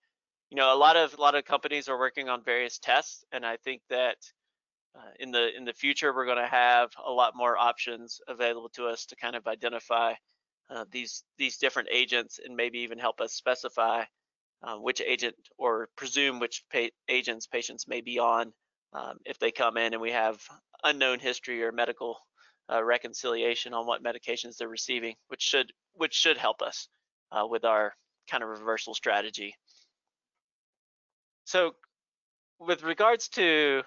You 0.50 0.58
know, 0.58 0.74
a 0.74 0.77
lot 0.77 0.98
of 0.98 1.13
a 1.13 1.22
lot 1.22 1.36
of 1.36 1.46
companies 1.46 1.88
are 1.89 1.98
working 1.98 2.29
on 2.29 2.44
various 2.44 2.79
tests, 2.79 3.24
and 3.32 3.46
I 3.46 3.58
think 3.58 3.82
that 3.89 4.18
uh, 4.96 5.12
in 5.20 5.32
the 5.32 5.56
in 5.56 5.65
the 5.65 5.74
future 5.74 6.13
we're 6.13 6.25
going 6.25 6.38
to 6.38 6.48
have 6.48 6.89
a 7.06 7.12
lot 7.12 7.36
more 7.36 7.58
options 7.58 8.20
available 8.27 8.70
to 8.70 8.88
us 8.88 9.06
to 9.08 9.15
kind 9.15 9.36
of 9.36 9.48
identify 9.48 10.13
uh, 10.70 10.86
these 10.91 11.24
these 11.38 11.58
different 11.58 11.89
agents 11.91 12.39
and 12.44 12.56
maybe 12.56 12.79
even 12.79 12.98
help 13.00 13.22
us 13.22 13.34
specify 13.34 14.03
uh, 14.63 14.75
which 14.75 15.01
agent 15.01 15.36
or 15.58 15.89
presume 15.96 16.39
which 16.39 16.63
pa 16.72 16.88
agents 17.08 17.48
patients 17.48 17.88
may 17.88 18.01
be 18.01 18.20
on 18.20 18.51
um, 18.94 19.18
if 19.25 19.38
they 19.39 19.51
come 19.51 19.77
in 19.77 19.94
and 19.94 20.01
we 20.01 20.12
have 20.12 20.41
unknown 20.84 21.20
history 21.20 21.63
or 21.63 21.72
medical 21.72 22.18
uh, 22.72 22.84
reconciliation 22.84 23.74
on 23.74 23.86
what 23.86 24.03
medications 24.03 24.58
they're 24.58 24.68
receiving, 24.68 25.15
which 25.27 25.41
should 25.41 25.72
which 25.94 26.13
should 26.13 26.38
help 26.38 26.62
us 26.62 26.88
uh, 27.32 27.46
with 27.46 27.65
our 27.65 27.94
kind 28.29 28.44
of 28.44 28.50
reversal 28.50 28.94
strategy. 28.94 29.56
So, 31.50 31.72
with 32.60 32.84
regards 32.84 33.27
to 33.29 33.82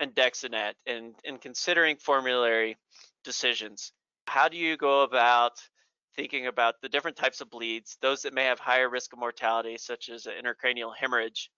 Andexanet 0.00 0.74
and, 0.86 1.16
and 1.24 1.40
considering 1.40 1.96
formulary 1.96 2.76
decisions, 3.24 3.90
how 4.28 4.46
do 4.46 4.56
you 4.56 4.76
go 4.76 5.02
about 5.02 5.54
thinking 6.14 6.46
about 6.46 6.76
the 6.82 6.88
different 6.88 7.16
types 7.16 7.40
of 7.40 7.50
bleeds, 7.50 7.98
those 8.00 8.22
that 8.22 8.32
may 8.32 8.44
have 8.44 8.60
higher 8.60 8.88
risk 8.88 9.12
of 9.12 9.18
mortality, 9.18 9.76
such 9.76 10.08
as 10.08 10.26
intracranial 10.26 10.92
hemorrhage 10.96 11.50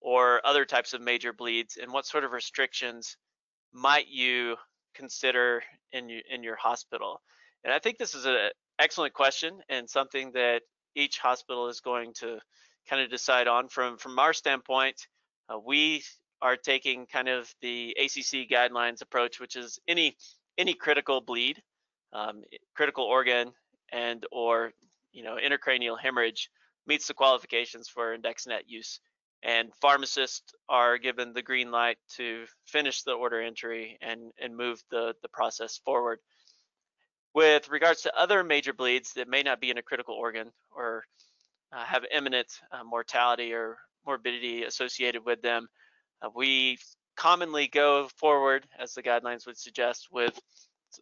or 0.00 0.44
other 0.44 0.64
types 0.64 0.94
of 0.94 1.00
major 1.00 1.32
bleeds, 1.32 1.78
and 1.80 1.92
what 1.92 2.04
sort 2.04 2.24
of 2.24 2.32
restrictions 2.32 3.16
might 3.72 4.08
you 4.08 4.56
consider 4.96 5.62
in, 5.92 6.10
in 6.28 6.42
your 6.42 6.56
hospital? 6.56 7.20
And 7.62 7.72
I 7.72 7.78
think 7.78 7.98
this 7.98 8.16
is 8.16 8.26
an 8.26 8.50
excellent 8.80 9.14
question 9.14 9.60
and 9.68 9.88
something 9.88 10.32
that 10.32 10.62
each 10.96 11.20
hospital 11.20 11.68
is 11.68 11.78
going 11.78 12.14
to 12.14 12.40
kind 12.88 13.02
of 13.02 13.10
decide 13.10 13.48
on. 13.48 13.68
From 13.68 13.98
from 13.98 14.18
our 14.18 14.32
standpoint, 14.32 15.06
uh, 15.48 15.58
we 15.58 16.02
are 16.40 16.56
taking 16.56 17.06
kind 17.06 17.28
of 17.28 17.52
the 17.60 17.96
ACC 17.98 18.48
guidelines 18.50 19.02
approach, 19.02 19.40
which 19.40 19.56
is 19.56 19.78
any 19.86 20.16
any 20.58 20.74
critical 20.74 21.20
bleed, 21.20 21.62
um, 22.12 22.42
critical 22.74 23.04
organ, 23.04 23.52
and 23.92 24.26
or 24.32 24.72
you 25.12 25.22
know 25.22 25.36
intracranial 25.36 25.98
hemorrhage 25.98 26.50
meets 26.86 27.06
the 27.06 27.14
qualifications 27.14 27.88
for 27.88 28.16
Andexanet 28.16 28.62
use. 28.66 29.00
And 29.44 29.74
pharmacists 29.80 30.54
are 30.68 30.98
given 30.98 31.32
the 31.32 31.42
green 31.42 31.72
light 31.72 31.98
to 32.16 32.44
finish 32.64 33.02
the 33.02 33.12
order 33.12 33.40
entry 33.40 33.98
and, 34.00 34.30
and 34.40 34.56
move 34.56 34.80
the, 34.90 35.14
the 35.22 35.28
process 35.28 35.80
forward. 35.84 36.20
With 37.34 37.68
regards 37.68 38.02
to 38.02 38.16
other 38.16 38.44
major 38.44 38.72
bleeds 38.72 39.14
that 39.14 39.28
may 39.28 39.42
not 39.42 39.60
be 39.60 39.70
in 39.70 39.78
a 39.78 39.82
critical 39.82 40.14
organ 40.14 40.52
or 40.70 41.04
uh, 41.72 41.84
have 41.84 42.04
imminent 42.14 42.48
uh, 42.70 42.84
mortality 42.84 43.52
or 43.52 43.78
morbidity 44.06 44.64
associated 44.64 45.24
with 45.24 45.42
them, 45.42 45.68
uh, 46.22 46.28
we 46.34 46.78
commonly 47.16 47.68
go 47.68 48.08
forward, 48.16 48.66
as 48.78 48.94
the 48.94 49.02
guidelines 49.02 49.46
would 49.46 49.58
suggest, 49.58 50.08
with 50.10 50.38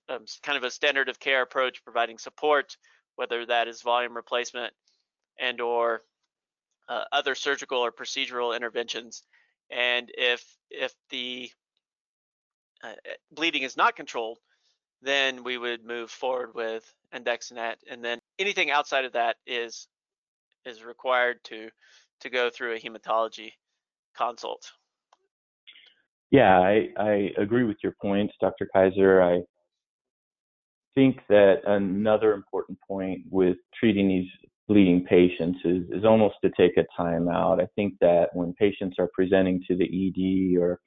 um, 0.09 0.25
kind 0.43 0.57
of 0.57 0.65
a 0.65 0.71
standard 0.71 1.09
of 1.09 1.19
care 1.19 1.43
approach, 1.43 1.83
providing 1.85 2.19
support, 2.19 2.77
whether 3.17 3.45
that 3.47 3.69
is 3.69 3.83
volume 3.83 4.15
replacement 4.15 4.73
and 5.39 5.61
or 5.61 6.03
uh, 6.89 7.05
other 7.13 7.35
surgical 7.35 7.79
or 7.79 7.93
procedural 7.93 8.55
interventions. 8.55 9.23
And 9.71 10.11
if 10.17 10.45
if 10.71 10.93
the 11.11 11.51
uh, 12.83 12.93
bleeding 13.33 13.63
is 13.63 13.77
not 13.77 13.97
controlled, 13.97 14.39
then 15.03 15.45
we 15.45 15.59
would 15.59 15.85
move 15.85 16.11
forward 16.11 16.55
with 16.55 16.85
Andexanet. 17.15 17.77
And 17.89 18.05
then 18.05 18.21
anything 18.39 18.71
outside 18.71 19.05
of 19.05 19.13
that 19.13 19.37
is 19.47 19.87
is 20.65 20.85
required 20.85 21.39
to 21.45 21.69
to 22.21 22.31
go 22.31 22.51
through 22.51 22.75
a 22.75 22.79
hematology 22.79 23.53
consult. 24.17 24.71
Yeah, 26.31 26.61
I, 26.61 26.89
I 26.99 27.31
agree 27.39 27.65
with 27.65 27.79
your 27.83 27.95
points, 28.01 28.35
Dr. 28.41 28.69
Kaiser. 28.73 29.23
I 29.23 29.41
think 30.95 31.21
that 31.29 31.63
another 31.67 32.35
important 32.35 32.79
point 32.87 33.23
with 33.31 33.57
treating 33.79 34.09
these 34.09 34.29
bleeding 34.69 35.05
patients 35.05 35.59
is, 35.65 35.83
is 35.91 36.05
almost 36.05 36.37
to 36.45 36.51
take 36.57 36.77
a 36.77 36.85
time 36.97 37.29
out. 37.29 37.61
I 37.61 37.67
think 37.75 37.95
that 38.01 38.29
when 38.35 38.53
patients 38.55 38.97
are 38.99 39.09
presenting 39.13 39.61
to 39.67 39.77
the 39.77 39.85
ED 39.85 40.61
or 40.61 40.79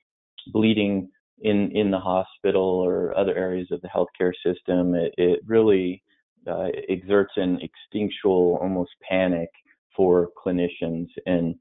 bleeding 0.53 1.09
in, 1.41 1.71
in 1.75 1.91
the 1.91 1.99
hospital 1.99 2.63
or 2.63 3.17
other 3.17 3.36
areas 3.36 3.67
of 3.71 3.81
the 3.81 3.89
healthcare 3.89 4.31
system, 4.45 4.95
it, 4.95 5.13
it 5.17 5.41
really 5.45 6.01
uh, 6.47 6.67
exerts 6.88 7.33
an 7.36 7.59
instinctual 7.59 8.57
almost 8.62 8.91
panic 9.09 9.49
for 9.95 10.29
clinicians. 10.45 11.08
And 11.25 11.56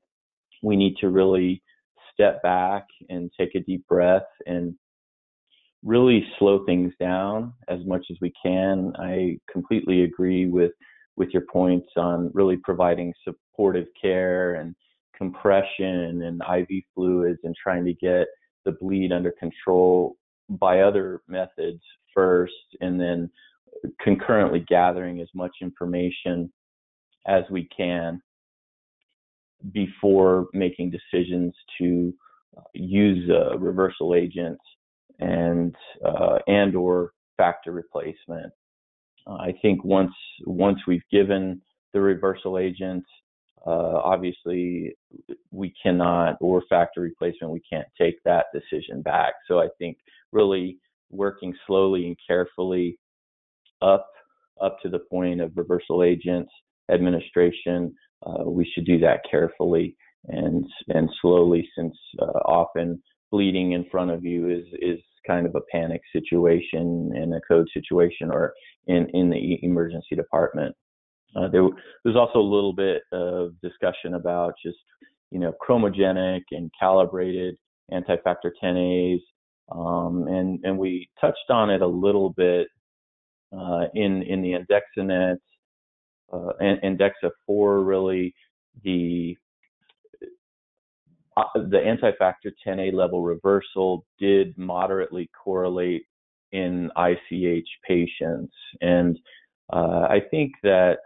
we 0.63 0.77
need 0.77 0.97
to 1.01 1.09
really 1.09 1.63
step 2.13 2.43
back 2.43 2.87
and 3.09 3.31
take 3.39 3.55
a 3.55 3.61
deep 3.61 3.87
breath 3.89 4.23
and 4.47 4.75
really 5.85 6.25
slow 6.39 6.65
things 6.65 6.93
down 7.01 7.53
as 7.69 7.81
much 7.85 8.07
as 8.11 8.17
we 8.21 8.33
can. 8.45 8.93
I 8.99 9.39
completely 9.51 10.03
agree 10.03 10.47
with 10.47 10.73
with 11.17 11.29
your 11.31 11.43
points 11.53 11.89
on 11.97 12.31
really 12.33 12.57
providing 12.57 13.13
supportive 13.23 13.87
care 14.01 14.55
and 14.55 14.75
compression 15.17 16.23
and 16.23 16.41
IV 16.41 16.83
fluids 16.95 17.39
and 17.45 17.55
trying 17.63 17.85
to 17.85 17.93
get 17.93 18.27
the 18.65 18.73
bleed 18.81 19.13
under 19.13 19.33
control 19.33 20.17
by 20.49 20.81
other 20.81 21.21
methods 21.29 21.83
first 22.15 22.55
and 22.81 22.99
then 23.01 23.31
concurrently 24.01 24.65
gathering 24.69 25.21
as 25.21 25.29
much 25.35 25.53
information 25.61 26.51
as 27.27 27.45
we 27.51 27.69
can 27.77 28.21
before 29.73 30.47
making 30.53 30.91
decisions 30.91 31.55
to 31.79 32.13
uh, 32.57 32.63
use 32.75 33.31
uh, 33.31 33.57
reversal 33.59 34.15
agents 34.15 34.63
and 35.21 35.75
uh, 36.05 36.39
and 36.47 36.75
or 36.75 37.13
factor 37.37 37.73
replacement. 37.73 38.53
Uh, 39.27 39.35
I 39.35 39.55
think 39.63 39.85
once 39.85 40.13
once 40.47 40.79
we've 40.87 41.09
given 41.11 41.61
the 41.93 42.01
reversal 42.01 42.59
agent, 42.59 43.05
uh, 43.67 44.01
obviously 44.03 44.97
we 45.51 45.73
cannot 45.81 46.37
or 46.41 46.63
factor 46.69 47.03
replacement 47.03 47.53
we 47.53 47.63
can't 47.71 47.89
take 47.97 48.23
that 48.25 48.47
decision 48.53 49.03
back. 49.03 49.35
So 49.47 49.61
I 49.61 49.69
think 49.79 49.99
really 50.33 50.79
working 51.11 51.55
slowly 51.67 52.07
and 52.07 52.17
carefully 52.27 52.99
up 53.81 54.09
up 54.61 54.81
to 54.81 54.89
the 54.89 54.99
point 54.99 55.41
of 55.41 55.57
reversal 55.57 56.03
agents 56.03 56.51
administration 56.91 57.95
uh, 58.25 58.45
we 58.45 58.71
should 58.73 58.85
do 58.85 58.99
that 58.99 59.21
carefully 59.31 59.97
and 60.29 60.65
and 60.89 61.09
slowly, 61.21 61.69
since 61.77 61.97
uh, 62.21 62.39
often 62.47 63.03
bleeding 63.31 63.73
in 63.73 63.85
front 63.91 64.11
of 64.11 64.25
you 64.25 64.49
is 64.49 64.65
is 64.81 65.01
kind 65.27 65.47
of 65.47 65.55
a 65.55 65.61
panic 65.73 66.01
situation 66.13 67.13
in 67.15 67.33
a 67.33 67.41
code 67.47 67.69
situation 67.75 68.31
or 68.31 68.53
in 68.87 69.09
in 69.15 69.31
the 69.31 69.59
emergency 69.63 70.15
department. 70.15 70.75
Uh, 71.35 71.49
there 71.49 71.63
was 71.63 72.17
also 72.17 72.39
a 72.39 72.53
little 72.55 72.75
bit 72.75 73.03
of 73.13 73.53
discussion 73.63 74.15
about 74.15 74.55
just 74.65 74.79
you 75.31 75.41
know 75.41 75.53
chromogenic 75.67 76.43
and 76.53 76.71
calibrated 76.79 77.57
anti-factor 77.91 78.55
10As, 78.63 79.21
um, 79.73 80.29
and 80.29 80.61
and 80.63 80.79
we 80.79 81.09
touched 81.21 81.51
on 81.51 81.71
it 81.71 81.83
a 81.83 81.87
little 81.87 82.31
bit 82.31 82.69
uh, 83.53 83.87
in 83.95 84.23
in 84.23 84.41
the 84.41 84.53
Andexanet 84.53 85.39
uh, 86.33 86.53
ANNEXA 86.61 87.31
4 87.47 87.83
really 87.83 88.35
the 88.83 89.37
uh, 91.37 91.45
the 91.71 91.79
anti-factor 91.79 92.53
10A 92.67 92.93
level 92.93 93.23
reversal 93.23 94.05
did 94.19 94.57
moderately 94.59 95.31
correlate 95.33 96.05
in 96.53 96.91
ICH 96.97 97.69
patients, 97.89 98.53
and 98.83 99.19
uh, 99.73 100.07
I 100.11 100.21
think 100.31 100.53
that 100.63 100.99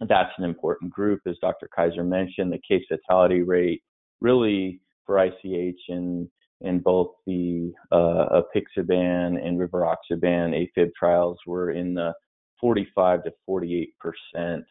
that's 0.00 0.32
an 0.38 0.44
important 0.44 0.90
group, 0.90 1.20
as 1.26 1.36
Dr. 1.40 1.68
Kaiser 1.74 2.02
mentioned. 2.02 2.52
The 2.52 2.60
case 2.68 2.84
fatality 2.88 3.42
rate 3.42 3.82
really 4.20 4.80
for 5.04 5.24
ICH 5.24 5.78
in 5.88 6.28
in 6.62 6.80
both 6.80 7.10
the 7.26 7.72
uh, 7.92 8.40
apixaban 8.40 9.46
and 9.46 9.60
rivaroxaban 9.60 10.68
AFib 10.76 10.90
trials 10.98 11.38
were 11.46 11.70
in 11.70 11.94
the 11.94 12.12
45 12.60 13.24
to 13.24 13.32
48 13.46 13.94
percent. 14.00 14.64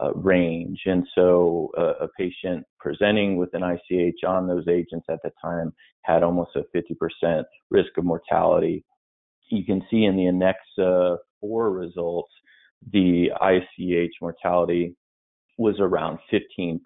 uh, 0.00 0.12
range. 0.14 0.80
And 0.86 1.06
so 1.14 1.70
uh, 1.78 1.94
a 2.04 2.08
patient 2.18 2.64
presenting 2.78 3.36
with 3.36 3.50
an 3.54 3.62
ICH 3.62 4.24
on 4.26 4.46
those 4.46 4.68
agents 4.68 5.06
at 5.10 5.20
the 5.22 5.30
time 5.42 5.72
had 6.02 6.22
almost 6.22 6.52
a 6.56 6.64
50% 6.76 7.44
risk 7.70 7.90
of 7.98 8.04
mortality. 8.04 8.84
You 9.50 9.64
can 9.64 9.82
see 9.90 10.04
in 10.04 10.16
the 10.16 10.24
ANNEXA 10.24 11.18
4 11.40 11.70
results, 11.72 12.32
the 12.92 13.30
ICH 13.40 14.12
mortality 14.20 14.96
was 15.58 15.76
around 15.80 16.18
15%. 16.32 16.80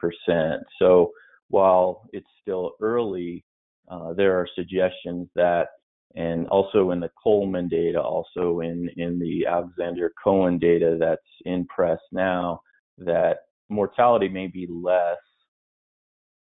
So 0.80 1.12
while 1.48 2.08
it's 2.12 2.26
still 2.42 2.72
early, 2.80 3.44
uh, 3.90 4.12
there 4.14 4.38
are 4.38 4.48
suggestions 4.54 5.28
that, 5.36 5.68
and 6.16 6.48
also 6.48 6.90
in 6.90 7.00
the 7.00 7.10
Coleman 7.22 7.68
data, 7.68 8.00
also 8.00 8.60
in, 8.60 8.88
in 8.96 9.18
the 9.18 9.46
Alexander 9.46 10.12
Cohen 10.22 10.58
data 10.58 10.96
that's 10.98 11.20
in 11.44 11.66
press 11.66 11.98
now, 12.10 12.60
that 12.98 13.40
mortality 13.68 14.28
may 14.28 14.46
be 14.46 14.66
less 14.70 15.18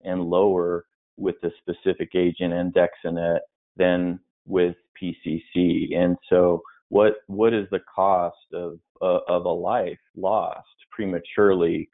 and 0.02 0.22
lower 0.22 0.86
with 1.18 1.36
the 1.42 1.52
specific 1.60 2.10
agent 2.14 2.54
andexanet 2.54 3.40
than 3.76 4.18
with 4.46 4.74
PCC. 5.00 5.94
And 5.94 6.16
so, 6.28 6.62
what 6.88 7.16
what 7.26 7.52
is 7.52 7.66
the 7.70 7.80
cost 7.94 8.36
of 8.52 8.78
uh, 9.02 9.20
of 9.28 9.44
a 9.44 9.48
life 9.48 9.98
lost 10.16 10.66
prematurely, 10.90 11.88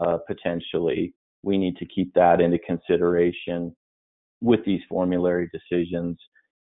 uh, 0.00 0.18
potentially? 0.26 1.14
We 1.42 1.58
need 1.58 1.76
to 1.78 1.86
keep 1.86 2.12
that 2.14 2.40
into 2.40 2.58
consideration 2.58 3.74
with 4.40 4.60
these 4.64 4.82
formulary 4.88 5.48
decisions. 5.52 6.18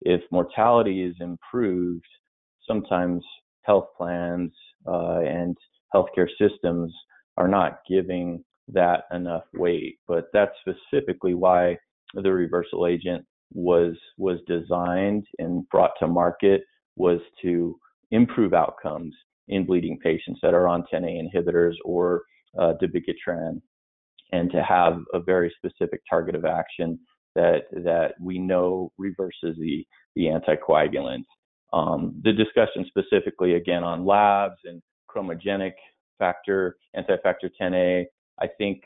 If 0.02 0.22
mortality 0.30 1.02
is 1.02 1.14
improved, 1.20 2.06
sometimes 2.66 3.24
health 3.62 3.88
plans 3.96 4.52
uh, 4.86 5.20
and 5.20 5.56
healthcare 5.94 6.28
systems 6.40 6.92
are 7.36 7.48
not 7.48 7.80
giving 7.88 8.44
that 8.68 9.04
enough 9.12 9.44
weight. 9.54 9.98
But 10.06 10.26
that's 10.32 10.54
specifically 10.60 11.34
why 11.34 11.76
the 12.14 12.32
reversal 12.32 12.86
agent 12.86 13.24
was 13.52 13.96
was 14.16 14.38
designed 14.46 15.26
and 15.38 15.68
brought 15.70 15.92
to 15.98 16.06
market 16.06 16.62
was 16.96 17.20
to 17.42 17.76
improve 18.10 18.54
outcomes 18.54 19.14
in 19.48 19.66
bleeding 19.66 19.98
patients 20.02 20.38
that 20.42 20.54
are 20.54 20.68
on 20.68 20.84
10A 20.92 21.20
inhibitors 21.20 21.74
or 21.84 22.22
uh, 22.58 22.74
dabigatran, 22.80 23.60
and 24.32 24.50
to 24.52 24.62
have 24.62 24.98
a 25.12 25.20
very 25.20 25.52
specific 25.58 26.00
target 26.08 26.34
of 26.34 26.44
action 26.44 26.98
that 27.34 27.62
that 27.72 28.14
we 28.20 28.38
know 28.38 28.92
reverses 28.98 29.56
the 29.58 29.86
the 30.16 30.24
anticoagulant. 30.24 31.24
Um, 31.72 32.20
the 32.24 32.32
discussion 32.32 32.84
specifically 32.88 33.54
again 33.54 33.84
on 33.84 34.04
labs 34.04 34.58
and 34.64 34.82
chromogenic 35.08 35.74
factor, 36.18 36.76
anti-factor 36.94 37.50
10A. 37.60 38.04
I 38.40 38.46
think 38.58 38.82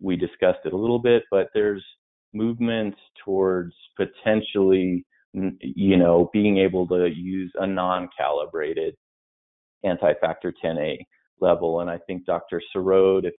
we 0.00 0.16
discussed 0.16 0.60
it 0.64 0.72
a 0.72 0.76
little 0.76 0.98
bit, 0.98 1.24
but 1.30 1.48
there's 1.54 1.84
movement 2.32 2.94
towards 3.24 3.74
potentially, 3.96 5.04
you 5.32 5.96
know, 5.96 6.30
being 6.32 6.58
able 6.58 6.86
to 6.88 7.08
use 7.08 7.52
a 7.56 7.66
non-calibrated 7.66 8.94
anti-factor 9.84 10.54
10A 10.64 10.98
level. 11.40 11.80
And 11.80 11.90
I 11.90 11.98
think 12.06 12.24
Dr. 12.26 12.62
Sarraud, 12.74 13.30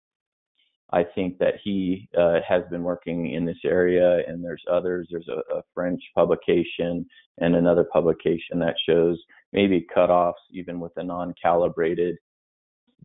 I 0.93 1.05
think 1.05 1.39
that 1.39 1.55
he 1.63 2.09
uh, 2.19 2.41
has 2.47 2.63
been 2.71 2.83
working 2.83 3.33
in 3.33 3.45
this 3.45 3.59
area, 3.65 4.23
and 4.27 4.45
there's 4.45 4.65
others. 4.71 5.09
There's 5.11 5.29
a, 5.29 5.57
a, 5.57 5.63
French 5.73 6.03
publication 6.17 7.07
and 7.39 7.55
another 7.55 7.85
publication 7.85 8.59
that 8.59 8.75
shows 8.89 9.19
maybe 9.53 9.87
cutoffs 9.97 10.43
even 10.51 10.81
with 10.81 10.93
a 10.97 11.05
non-calibrated 11.05 12.17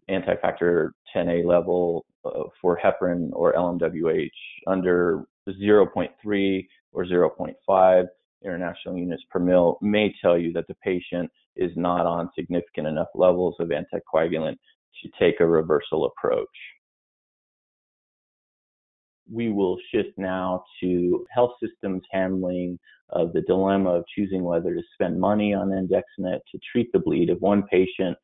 anti-factor 0.08 0.94
10A 1.16 1.46
level 1.46 2.06
uh, 2.26 2.44
for 2.62 2.80
heparin 2.84 3.30
or 3.34 3.54
LMWH 3.54 4.30
under 4.68 5.26
0.3 5.48 6.68
or 6.92 7.06
0.5 7.06 8.06
international 8.44 8.98
units 8.98 9.24
per 9.30 9.40
mil 9.40 9.78
may 9.82 10.14
tell 10.22 10.38
you 10.38 10.52
that 10.54 10.68
the 10.68 10.76
patient 10.76 11.30
is 11.56 11.72
not 11.76 12.06
on 12.06 12.30
significant 12.38 12.88
enough 12.88 13.08
levels 13.16 13.56
of 13.60 13.70
anticoagulant 13.70 14.58
to 15.02 15.10
take 15.20 15.40
a 15.40 15.46
reversal 15.46 16.06
approach. 16.06 16.48
We 19.32 19.50
will 19.50 19.78
shift 19.92 20.18
now 20.18 20.64
to 20.82 21.26
health 21.34 21.54
systems 21.64 22.04
handling 22.12 22.80
of 23.10 23.34
the 23.34 23.42
dilemma 23.42 23.92
of 23.92 24.06
choosing 24.16 24.44
whether 24.44 24.74
to 24.74 24.82
spend 24.94 25.20
money 25.20 25.54
on 25.54 25.70
andexanet 25.70 26.40
to 26.52 26.60
treat 26.72 26.92
the 26.92 27.00
bleed 27.00 27.30
of 27.30 27.40
one 27.40 27.64
patient 27.64 28.18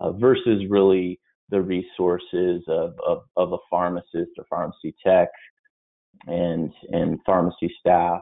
uh, 0.00 0.12
versus 0.12 0.64
really 0.68 1.20
the 1.50 1.60
resources 1.60 2.62
of, 2.68 2.94
of, 3.06 3.22
of, 3.36 3.52
a 3.52 3.58
pharmacist 3.70 4.30
or 4.36 4.44
pharmacy 4.50 4.94
tech 5.04 5.28
and, 6.26 6.72
and 6.90 7.18
pharmacy 7.24 7.72
staff 7.80 8.20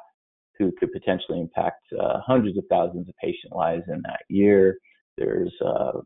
who 0.59 0.71
could 0.79 0.93
potentially 0.93 1.41
impact 1.41 1.83
uh, 2.01 2.21
hundreds 2.25 2.57
of 2.57 2.65
thousands 2.71 3.09
of 3.09 3.15
patient 3.23 3.55
lives 3.55 3.83
in 3.89 4.01
that 4.03 4.21
year. 4.29 4.79
There's 5.19 5.53
uh, 5.65 6.01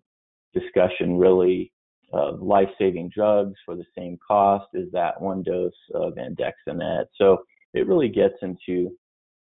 discussion 0.54 1.18
really 1.18 1.72
of 2.12 2.42
life-saving 2.42 3.10
drugs 3.14 3.54
for 3.64 3.76
the 3.76 3.84
same 3.96 4.18
cost 4.26 4.66
as 4.74 4.90
that 4.92 5.20
one 5.20 5.42
dose 5.42 5.72
of 5.94 6.14
andexanet. 6.14 7.04
So 7.16 7.38
it 7.74 7.86
really 7.86 8.08
gets 8.08 8.34
into 8.42 8.90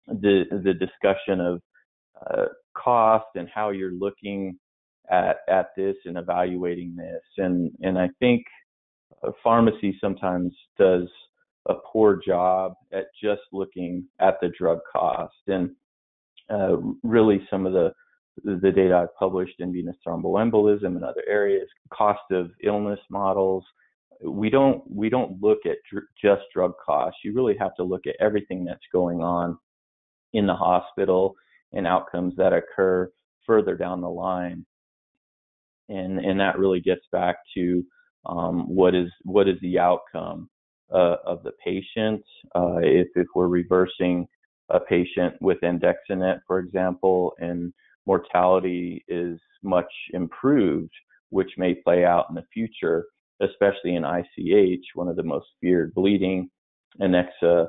the 0.08 0.44
the 0.52 0.74
discussion 0.74 1.40
of 1.40 1.62
uh, 2.30 2.46
cost 2.76 3.28
and 3.36 3.48
how 3.54 3.70
you're 3.70 3.94
looking 3.94 4.58
at 5.10 5.38
at 5.48 5.68
this 5.78 5.96
and 6.06 6.18
evaluating 6.18 6.96
this. 6.96 7.24
And 7.38 7.72
and 7.82 7.98
I 7.98 8.10
think 8.20 8.44
pharmacy 9.44 9.98
sometimes 10.02 10.54
does 10.78 11.08
a 11.68 11.76
poor 11.92 12.20
job 12.26 12.74
at 12.92 13.06
just 13.22 13.42
looking 13.52 14.06
at 14.20 14.36
the 14.42 14.50
drug 14.58 14.80
cost. 14.92 15.36
And 15.48 15.72
uh, 16.50 16.78
really, 17.04 17.46
some 17.50 17.66
of 17.66 17.74
the 17.74 17.94
the 18.44 18.72
data 18.72 18.96
I've 18.96 19.16
published 19.18 19.56
in 19.60 19.74
venous 19.74 19.96
thromboembolism 20.06 20.86
and 20.86 21.04
other 21.04 21.24
areas, 21.28 21.68
cost 21.94 22.22
of 22.32 22.52
illness 22.64 23.00
models. 23.10 23.64
We 24.24 24.50
don't 24.50 24.84
we 24.90 25.10
don't 25.10 25.42
look 25.42 25.60
at 25.66 25.78
dr- 25.92 26.06
just 26.22 26.44
drug 26.54 26.74
costs. 26.86 27.20
You 27.24 27.34
really 27.34 27.58
have 27.58 27.76
to 27.76 27.84
look 27.84 28.08
at 28.08 28.16
everything 28.20 28.66
that's 28.66 28.80
going 28.92 29.22
on 29.22 29.58
in 30.34 30.46
the 30.46 30.56
hospital 30.56 31.36
and 31.74 31.88
outcomes 31.88 32.36
that 32.38 32.54
occur 32.54 33.12
further 33.46 33.76
down 33.76 34.02
the 34.02 34.10
line 34.10 34.66
and 35.90 36.20
and 36.20 36.40
that 36.40 36.58
really 36.58 36.80
gets 36.80 37.02
back 37.12 37.38
to 37.56 37.84
um, 38.26 38.74
what 38.74 38.96
is 38.96 39.10
what 39.24 39.48
is 39.50 39.58
the 39.62 39.80
outcome 39.80 40.50
uh, 40.94 41.16
of 41.26 41.44
the 41.44 41.52
patient 41.64 42.24
uh, 42.56 42.78
if 42.82 43.08
if 43.16 43.28
we're 43.36 43.48
reversing 43.48 44.28
a 44.70 44.80
patient 44.80 45.34
with 45.42 45.58
andexanet, 45.62 46.40
for 46.46 46.60
example, 46.60 47.34
and 47.40 47.74
mortality 48.10 49.06
is 49.08 49.40
much 49.62 49.92
improved, 50.14 50.96
which 51.30 51.52
may 51.58 51.76
play 51.76 52.06
out 52.06 52.26
in 52.30 52.34
the 52.34 52.44
future, 52.52 53.06
especially 53.40 53.94
in 53.96 54.04
ICH, 54.04 54.84
one 54.96 55.08
of 55.08 55.16
the 55.16 55.30
most 55.34 55.46
feared 55.62 55.94
bleeding. 55.94 56.50
ANNEXA 57.00 57.68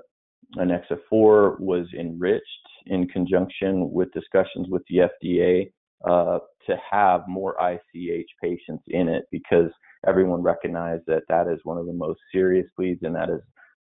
ANNEXA 0.57 0.96
4 1.11 1.59
was 1.61 1.87
enriched 1.96 2.68
in 2.87 3.07
conjunction 3.07 3.90
with 3.92 4.11
discussions 4.12 4.66
with 4.70 4.83
the 4.88 5.09
FDA 5.11 5.70
uh, 6.11 6.38
to 6.66 6.76
have 6.90 7.20
more 7.29 7.55
ICH 7.62 8.31
patients 8.42 8.83
in 8.88 9.09
it 9.09 9.24
because 9.31 9.70
everyone 10.09 10.42
recognized 10.42 11.05
that 11.07 11.24
that 11.29 11.46
is 11.48 11.61
one 11.64 11.76
of 11.76 11.87
the 11.87 11.92
most 11.92 12.18
serious 12.33 12.66
bleeds 12.79 13.03
and 13.03 13.14
that 13.14 13.29
is 13.29 13.42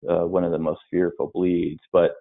uh, 0.09 0.25
one 0.25 0.45
of 0.45 0.53
the 0.53 0.65
most 0.69 0.79
fearful 0.89 1.29
bleeds. 1.35 1.81
But 1.91 2.11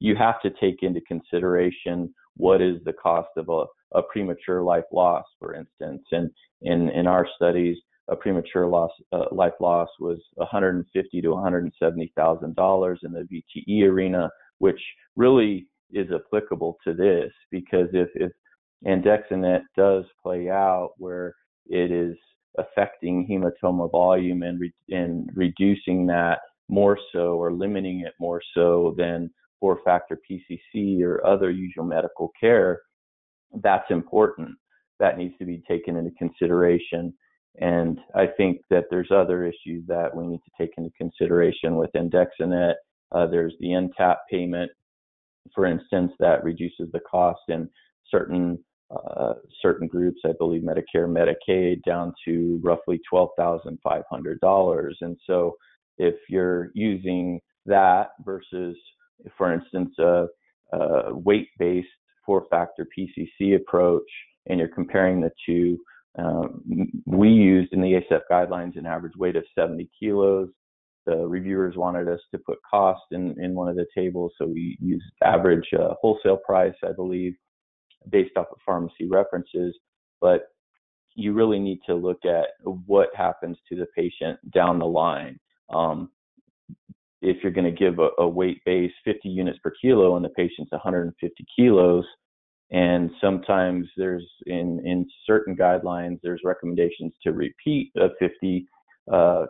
you 0.00 0.14
have 0.14 0.40
to 0.42 0.50
take 0.60 0.82
into 0.82 1.00
consideration 1.00 2.14
what 2.38 2.62
is 2.62 2.78
the 2.84 2.92
cost 2.94 3.28
of 3.36 3.48
a, 3.48 3.64
a 3.98 4.02
premature 4.02 4.62
life 4.62 4.84
loss, 4.92 5.24
for 5.38 5.54
instance. 5.54 6.02
And 6.12 6.30
in, 6.62 6.88
in 6.90 7.06
our 7.06 7.26
studies, 7.36 7.76
a 8.08 8.16
premature 8.16 8.66
loss, 8.66 8.90
uh, 9.12 9.26
life 9.30 9.52
loss 9.60 9.88
was 10.00 10.18
150 10.34 11.20
to 11.20 11.28
170 11.28 12.12
thousand 12.16 12.56
dollars 12.56 13.00
in 13.02 13.12
the 13.12 13.28
VTE 13.30 13.82
arena, 13.82 14.30
which 14.58 14.80
really 15.14 15.68
is 15.92 16.08
applicable 16.12 16.78
to 16.84 16.94
this 16.94 17.30
because 17.50 17.88
if 17.92 18.08
if 18.14 18.32
andexanet 18.86 19.62
does 19.76 20.04
play 20.22 20.48
out 20.48 20.90
where 20.98 21.34
it 21.66 21.90
is 21.90 22.16
affecting 22.58 23.26
hematoma 23.26 23.90
volume 23.90 24.42
and, 24.42 24.60
re- 24.60 24.72
and 24.90 25.30
reducing 25.34 26.06
that 26.06 26.40
more 26.68 26.98
so 27.12 27.36
or 27.36 27.52
limiting 27.52 28.00
it 28.00 28.12
more 28.20 28.42
so 28.54 28.94
than 28.96 29.30
four 29.60 29.80
factor 29.84 30.18
PCC 30.30 31.02
or 31.02 31.24
other 31.26 31.50
usual 31.50 31.84
medical 31.84 32.32
care, 32.38 32.80
that's 33.62 33.90
important. 33.90 34.50
That 35.00 35.18
needs 35.18 35.34
to 35.38 35.44
be 35.44 35.62
taken 35.68 35.96
into 35.96 36.10
consideration. 36.18 37.14
And 37.60 37.98
I 38.14 38.26
think 38.26 38.60
that 38.70 38.84
there's 38.90 39.10
other 39.10 39.44
issues 39.44 39.84
that 39.88 40.14
we 40.14 40.26
need 40.26 40.40
to 40.44 40.50
take 40.60 40.74
into 40.76 40.90
consideration 40.96 41.76
with 41.76 41.90
andexanet. 41.96 42.74
Uh, 43.10 43.26
there's 43.26 43.54
the 43.60 43.68
NTAP 43.68 44.16
payment, 44.30 44.70
for 45.54 45.66
instance, 45.66 46.12
that 46.20 46.44
reduces 46.44 46.90
the 46.92 47.00
cost 47.00 47.40
in 47.48 47.68
certain 48.10 48.58
uh, 48.90 49.34
certain 49.60 49.86
groups, 49.86 50.22
I 50.24 50.32
believe 50.38 50.62
Medicare, 50.62 51.06
Medicaid, 51.06 51.82
down 51.84 52.14
to 52.24 52.58
roughly 52.62 52.98
$12,500. 53.12 54.92
And 55.02 55.16
so 55.26 55.56
if 55.98 56.14
you're 56.30 56.70
using 56.74 57.38
that 57.66 58.12
versus, 58.24 58.76
for 59.36 59.52
instance, 59.52 59.94
a, 59.98 60.26
a 60.72 61.14
weight 61.14 61.48
based 61.58 61.88
four 62.24 62.44
factor 62.50 62.86
PCC 62.96 63.56
approach, 63.56 64.08
and 64.46 64.58
you're 64.58 64.68
comparing 64.68 65.20
the 65.20 65.30
two, 65.46 65.78
um, 66.18 66.62
we 67.06 67.28
used 67.28 67.72
in 67.72 67.80
the 67.80 68.00
ASF 68.10 68.20
guidelines 68.30 68.76
an 68.76 68.86
average 68.86 69.16
weight 69.16 69.36
of 69.36 69.44
70 69.56 69.88
kilos. 69.98 70.48
The 71.06 71.16
reviewers 71.16 71.76
wanted 71.76 72.08
us 72.08 72.20
to 72.32 72.38
put 72.38 72.58
cost 72.68 73.02
in, 73.12 73.34
in 73.42 73.54
one 73.54 73.68
of 73.68 73.76
the 73.76 73.86
tables, 73.96 74.32
so 74.36 74.46
we 74.46 74.76
used 74.80 75.04
average 75.24 75.66
uh, 75.78 75.94
wholesale 76.00 76.38
price, 76.44 76.74
I 76.84 76.92
believe, 76.92 77.34
based 78.10 78.36
off 78.36 78.48
of 78.50 78.58
pharmacy 78.66 79.08
references. 79.08 79.74
But 80.20 80.48
you 81.14 81.32
really 81.32 81.58
need 81.58 81.80
to 81.86 81.94
look 81.94 82.24
at 82.24 82.48
what 82.64 83.08
happens 83.14 83.56
to 83.68 83.76
the 83.76 83.86
patient 83.96 84.38
down 84.52 84.78
the 84.78 84.86
line. 84.86 85.38
Um, 85.72 86.10
if 87.20 87.42
you're 87.42 87.52
going 87.52 87.64
to 87.64 87.70
give 87.70 87.98
a, 87.98 88.08
a 88.18 88.28
weight 88.28 88.60
base 88.64 88.92
50 89.04 89.28
units 89.28 89.58
per 89.62 89.72
kilo 89.80 90.16
and 90.16 90.24
the 90.24 90.30
patient's 90.30 90.72
150 90.72 91.44
kilos, 91.56 92.04
and 92.70 93.10
sometimes 93.20 93.88
there's 93.96 94.26
in 94.46 94.80
in 94.84 95.06
certain 95.26 95.56
guidelines 95.56 96.18
there's 96.22 96.40
recommendations 96.44 97.12
to 97.22 97.32
repeat 97.32 97.90
a 97.96 98.08
50 98.18 98.66
uh, 99.10 99.46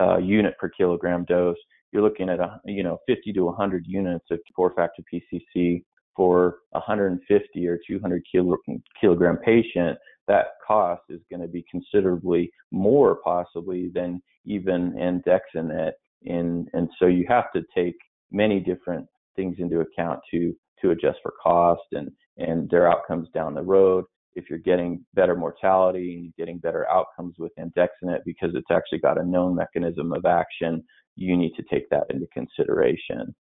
uh, 0.00 0.18
unit 0.18 0.56
per 0.58 0.68
kilogram 0.68 1.24
dose. 1.24 1.56
You're 1.92 2.02
looking 2.02 2.28
at 2.28 2.38
a 2.38 2.60
you 2.64 2.82
know 2.82 2.98
50 3.08 3.32
to 3.32 3.44
100 3.44 3.84
units 3.86 4.26
of 4.30 4.38
four 4.54 4.72
factor 4.74 5.02
PCC 5.12 5.82
for 6.16 6.58
150 6.70 7.66
or 7.66 7.78
200 7.86 8.22
kilo, 8.30 8.56
kilogram 9.00 9.38
patient. 9.38 9.98
That 10.28 10.46
cost 10.64 11.02
is 11.08 11.20
going 11.30 11.42
to 11.42 11.48
be 11.48 11.64
considerably 11.68 12.52
more 12.70 13.16
possibly 13.24 13.90
than 13.92 14.22
even 14.44 14.92
andexanet. 14.92 15.92
And 16.24 16.68
and 16.72 16.88
so 16.98 17.06
you 17.06 17.24
have 17.28 17.52
to 17.52 17.62
take 17.74 17.96
many 18.30 18.60
different 18.60 19.06
things 19.36 19.56
into 19.58 19.80
account 19.80 20.20
to 20.30 20.54
to 20.82 20.90
adjust 20.90 21.18
for 21.22 21.32
cost 21.42 21.82
and 21.92 22.10
and 22.36 22.68
their 22.70 22.90
outcomes 22.90 23.28
down 23.34 23.54
the 23.54 23.62
road. 23.62 24.04
If 24.34 24.48
you're 24.48 24.60
getting 24.60 25.04
better 25.14 25.36
mortality 25.36 26.14
and 26.14 26.24
you're 26.24 26.46
getting 26.46 26.58
better 26.58 26.88
outcomes 26.88 27.34
with 27.38 27.52
andexanet 27.58 28.20
because 28.24 28.50
it's 28.54 28.70
actually 28.70 29.00
got 29.00 29.20
a 29.20 29.24
known 29.24 29.56
mechanism 29.56 30.12
of 30.12 30.24
action, 30.24 30.84
you 31.16 31.36
need 31.36 31.52
to 31.56 31.64
take 31.70 31.88
that 31.90 32.04
into 32.10 32.26
consideration. 32.32 33.34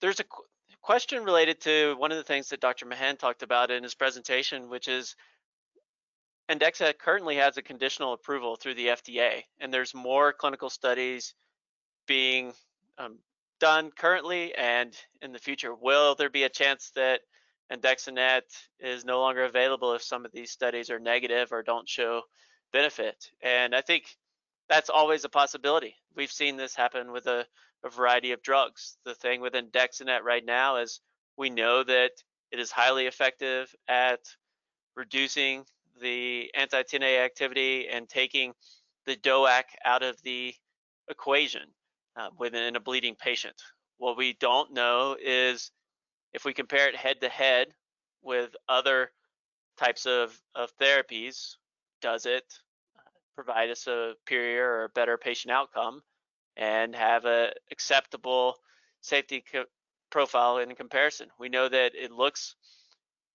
There's 0.00 0.20
a 0.20 0.24
question 0.80 1.24
related 1.24 1.60
to 1.60 1.94
one 1.98 2.10
of 2.10 2.16
the 2.16 2.24
things 2.24 2.48
that 2.48 2.60
Dr. 2.60 2.86
Mahan 2.86 3.16
talked 3.16 3.42
about 3.42 3.70
in 3.70 3.82
his 3.82 3.94
presentation, 3.94 4.70
which 4.70 4.88
is 4.88 5.14
andexanet 6.50 6.98
currently 6.98 7.36
has 7.36 7.56
a 7.56 7.62
conditional 7.62 8.12
approval 8.12 8.56
through 8.56 8.74
the 8.74 8.88
FDA, 8.88 9.44
and 9.60 9.72
there's 9.72 9.94
more 9.94 10.32
clinical 10.32 10.68
studies 10.68 11.34
being 12.06 12.52
um, 12.98 13.18
done 13.60 13.92
currently 13.96 14.52
and 14.56 14.94
in 15.22 15.32
the 15.32 15.38
future. 15.38 15.74
Will 15.74 16.16
there 16.16 16.28
be 16.28 16.42
a 16.42 16.48
chance 16.48 16.90
that 16.96 17.20
andexanet 17.72 18.42
is 18.80 19.04
no 19.04 19.20
longer 19.20 19.44
available 19.44 19.94
if 19.94 20.02
some 20.02 20.24
of 20.24 20.32
these 20.32 20.50
studies 20.50 20.90
are 20.90 20.98
negative 20.98 21.52
or 21.52 21.62
don't 21.62 21.88
show 21.88 22.22
benefit? 22.72 23.30
And 23.40 23.74
I 23.74 23.80
think 23.80 24.04
that's 24.68 24.90
always 24.90 25.24
a 25.24 25.28
possibility. 25.28 25.94
We've 26.16 26.32
seen 26.32 26.56
this 26.56 26.74
happen 26.74 27.12
with 27.12 27.26
a, 27.26 27.46
a 27.84 27.90
variety 27.90 28.32
of 28.32 28.42
drugs. 28.42 28.96
The 29.04 29.14
thing 29.14 29.40
with 29.40 29.52
andexanet 29.52 30.22
right 30.22 30.44
now 30.44 30.78
is 30.78 31.00
we 31.36 31.48
know 31.48 31.84
that 31.84 32.10
it 32.50 32.58
is 32.58 32.72
highly 32.72 33.06
effective 33.06 33.72
at 33.88 34.20
reducing 34.96 35.64
the 36.00 36.50
anti-10A 36.54 37.24
activity 37.24 37.88
and 37.88 38.08
taking 38.08 38.52
the 39.06 39.16
DOAC 39.16 39.64
out 39.84 40.02
of 40.02 40.20
the 40.22 40.54
equation 41.08 41.62
uh, 42.16 42.28
within 42.38 42.76
a 42.76 42.80
bleeding 42.80 43.14
patient. 43.14 43.54
What 43.98 44.16
we 44.16 44.34
don't 44.34 44.72
know 44.72 45.16
is 45.20 45.70
if 46.32 46.44
we 46.44 46.52
compare 46.52 46.88
it 46.88 46.96
head 46.96 47.20
to 47.20 47.28
head 47.28 47.68
with 48.22 48.54
other 48.68 49.10
types 49.78 50.06
of, 50.06 50.38
of 50.54 50.70
therapies, 50.78 51.56
does 52.00 52.26
it 52.26 52.44
uh, 52.96 53.00
provide 53.34 53.70
a 53.70 53.76
superior 53.76 54.64
or 54.64 54.88
better 54.94 55.16
patient 55.16 55.52
outcome 55.52 56.02
and 56.56 56.94
have 56.94 57.24
a 57.24 57.52
acceptable 57.70 58.56
safety 59.00 59.44
profile 60.10 60.58
in 60.58 60.74
comparison? 60.74 61.28
We 61.38 61.48
know 61.48 61.68
that 61.68 61.94
it 61.94 62.12
looks 62.12 62.56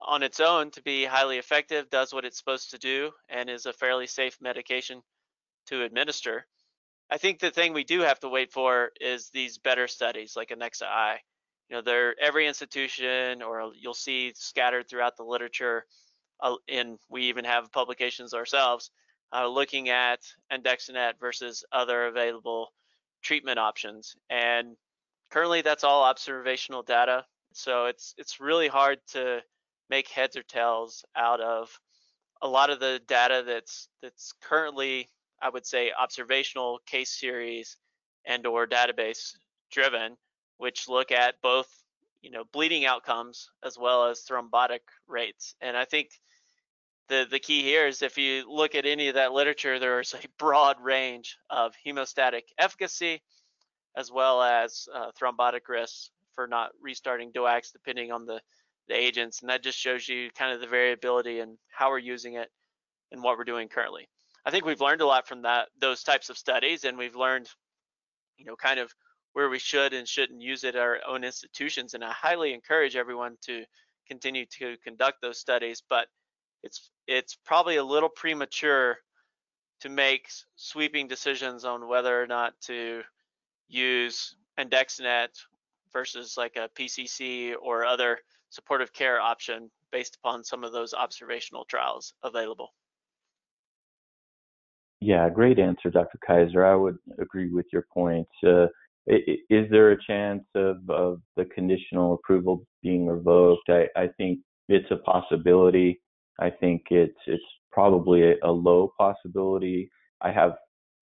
on 0.01 0.23
its 0.23 0.39
own 0.39 0.71
to 0.71 0.81
be 0.81 1.05
highly 1.05 1.37
effective, 1.37 1.89
does 1.89 2.13
what 2.13 2.25
it's 2.25 2.37
supposed 2.37 2.71
to 2.71 2.77
do, 2.77 3.11
and 3.29 3.49
is 3.49 3.65
a 3.65 3.73
fairly 3.73 4.07
safe 4.07 4.37
medication 4.41 5.01
to 5.67 5.83
administer. 5.83 6.45
I 7.09 7.17
think 7.17 7.39
the 7.39 7.51
thing 7.51 7.73
we 7.73 7.83
do 7.83 8.01
have 8.01 8.19
to 8.21 8.29
wait 8.29 8.51
for 8.51 8.91
is 8.99 9.29
these 9.29 9.57
better 9.57 9.87
studies 9.87 10.35
like 10.35 10.49
ANNEXA-I. 10.49 11.19
You 11.69 11.75
know, 11.75 11.81
they're 11.81 12.15
every 12.19 12.47
institution, 12.47 13.41
or 13.41 13.71
you'll 13.79 13.93
see 13.93 14.33
scattered 14.35 14.87
throughout 14.87 15.17
the 15.17 15.23
literature, 15.23 15.85
uh, 16.41 16.55
and 16.67 16.99
we 17.09 17.23
even 17.23 17.45
have 17.45 17.71
publications 17.71 18.33
ourselves 18.33 18.91
uh, 19.33 19.47
looking 19.47 19.89
at 19.89 20.19
andexanet 20.51 21.13
versus 21.19 21.63
other 21.71 22.07
available 22.07 22.73
treatment 23.23 23.59
options. 23.59 24.15
And 24.29 24.75
currently, 25.31 25.61
that's 25.61 25.83
all 25.83 26.03
observational 26.03 26.83
data. 26.83 27.25
So 27.53 27.85
it's 27.85 28.13
it's 28.17 28.39
really 28.39 28.67
hard 28.67 28.99
to 29.13 29.41
make 29.89 30.07
heads 30.09 30.35
or 30.35 30.43
tails 30.43 31.05
out 31.15 31.41
of 31.41 31.79
a 32.41 32.47
lot 32.47 32.69
of 32.69 32.79
the 32.79 33.01
data 33.07 33.43
that's 33.45 33.87
that's 34.01 34.33
currently 34.41 35.09
I 35.41 35.49
would 35.49 35.65
say 35.65 35.91
observational 35.91 36.79
case 36.85 37.11
series 37.11 37.77
and 38.25 38.45
or 38.47 38.65
database 38.65 39.35
driven, 39.71 40.17
which 40.57 40.87
look 40.87 41.11
at 41.11 41.41
both 41.41 41.67
you 42.21 42.31
know 42.31 42.43
bleeding 42.51 42.85
outcomes 42.85 43.49
as 43.63 43.77
well 43.77 44.05
as 44.05 44.23
thrombotic 44.23 44.79
rates. 45.07 45.55
And 45.61 45.77
I 45.77 45.85
think 45.85 46.09
the 47.07 47.27
the 47.29 47.39
key 47.39 47.61
here 47.61 47.87
is 47.87 48.01
if 48.01 48.17
you 48.17 48.51
look 48.51 48.75
at 48.75 48.85
any 48.85 49.07
of 49.07 49.15
that 49.15 49.33
literature, 49.33 49.79
there's 49.79 50.13
a 50.13 50.27
broad 50.37 50.81
range 50.81 51.37
of 51.49 51.73
hemostatic 51.85 52.43
efficacy 52.57 53.21
as 53.97 54.11
well 54.11 54.41
as 54.41 54.87
uh, 54.93 55.11
thrombotic 55.19 55.69
risks 55.69 56.11
for 56.33 56.47
not 56.47 56.71
restarting 56.81 57.31
DOACs 57.31 57.71
depending 57.71 58.11
on 58.11 58.25
the 58.25 58.41
the 58.87 58.95
agents, 58.95 59.41
and 59.41 59.49
that 59.49 59.63
just 59.63 59.77
shows 59.77 60.07
you 60.07 60.29
kind 60.37 60.53
of 60.53 60.61
the 60.61 60.67
variability 60.67 61.39
and 61.39 61.57
how 61.69 61.89
we're 61.89 61.97
using 61.97 62.35
it 62.35 62.49
and 63.11 63.23
what 63.23 63.37
we're 63.37 63.43
doing 63.43 63.67
currently. 63.67 64.07
I 64.45 64.51
think 64.51 64.65
we've 64.65 64.81
learned 64.81 65.01
a 65.01 65.07
lot 65.07 65.27
from 65.27 65.41
that 65.41 65.69
those 65.79 66.03
types 66.03 66.29
of 66.29 66.37
studies, 66.37 66.83
and 66.83 66.97
we've 66.97 67.15
learned, 67.15 67.49
you 68.37 68.45
know, 68.45 68.55
kind 68.55 68.79
of 68.79 68.93
where 69.33 69.49
we 69.49 69.59
should 69.59 69.93
and 69.93 70.07
shouldn't 70.07 70.41
use 70.41 70.63
it 70.63 70.75
at 70.75 70.81
our 70.81 70.99
own 71.07 71.23
institutions. 71.23 71.93
And 71.93 72.03
I 72.03 72.11
highly 72.11 72.53
encourage 72.53 72.95
everyone 72.95 73.35
to 73.45 73.63
continue 74.07 74.45
to 74.59 74.77
conduct 74.83 75.21
those 75.21 75.39
studies, 75.39 75.81
but 75.89 76.07
it's 76.63 76.89
it's 77.07 77.37
probably 77.45 77.77
a 77.77 77.83
little 77.83 78.09
premature 78.09 78.97
to 79.81 79.89
make 79.89 80.29
sweeping 80.55 81.07
decisions 81.07 81.65
on 81.65 81.87
whether 81.87 82.21
or 82.21 82.27
not 82.27 82.53
to 82.61 83.01
use 83.67 84.35
andexanet 84.59 85.29
versus 85.91 86.35
like 86.37 86.55
a 86.55 86.69
PCC 86.79 87.53
or 87.61 87.85
other 87.85 88.19
supportive 88.49 88.93
care 88.93 89.19
option 89.19 89.69
based 89.91 90.17
upon 90.17 90.43
some 90.43 90.63
of 90.63 90.71
those 90.71 90.93
observational 90.93 91.65
trials 91.65 92.13
available. 92.23 92.73
Yeah, 95.01 95.29
great 95.29 95.59
answer, 95.59 95.89
Dr. 95.89 96.17
Kaiser. 96.25 96.65
I 96.65 96.75
would 96.75 96.97
agree 97.19 97.51
with 97.51 97.65
your 97.71 97.85
points. 97.93 98.31
Uh, 98.43 98.67
is 99.07 99.69
there 99.69 99.91
a 99.91 100.03
chance 100.03 100.43
of, 100.55 100.77
of 100.89 101.21
the 101.35 101.45
conditional 101.45 102.15
approval 102.15 102.65
being 102.81 103.05
revoked? 103.05 103.69
I, 103.69 103.87
I 103.95 104.07
think 104.17 104.39
it's 104.67 104.89
a 104.89 104.97
possibility. 104.97 106.01
I 106.39 106.49
think 106.49 106.83
it's 106.89 107.17
it's 107.27 107.43
probably 107.71 108.23
a, 108.23 108.35
a 108.43 108.51
low 108.51 108.93
possibility. 108.97 109.89
I 110.21 110.31
have 110.31 110.53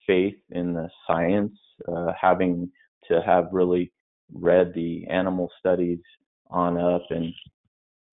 faith 0.06 0.36
in 0.50 0.74
the 0.74 0.88
science, 1.06 1.56
uh, 1.88 2.12
having 2.20 2.70
to 3.08 3.22
have 3.22 3.48
really 3.52 3.90
read 4.32 4.72
the 4.74 5.06
animal 5.08 5.50
studies 5.58 6.00
on 6.50 6.78
up 6.78 7.02
and 7.10 7.32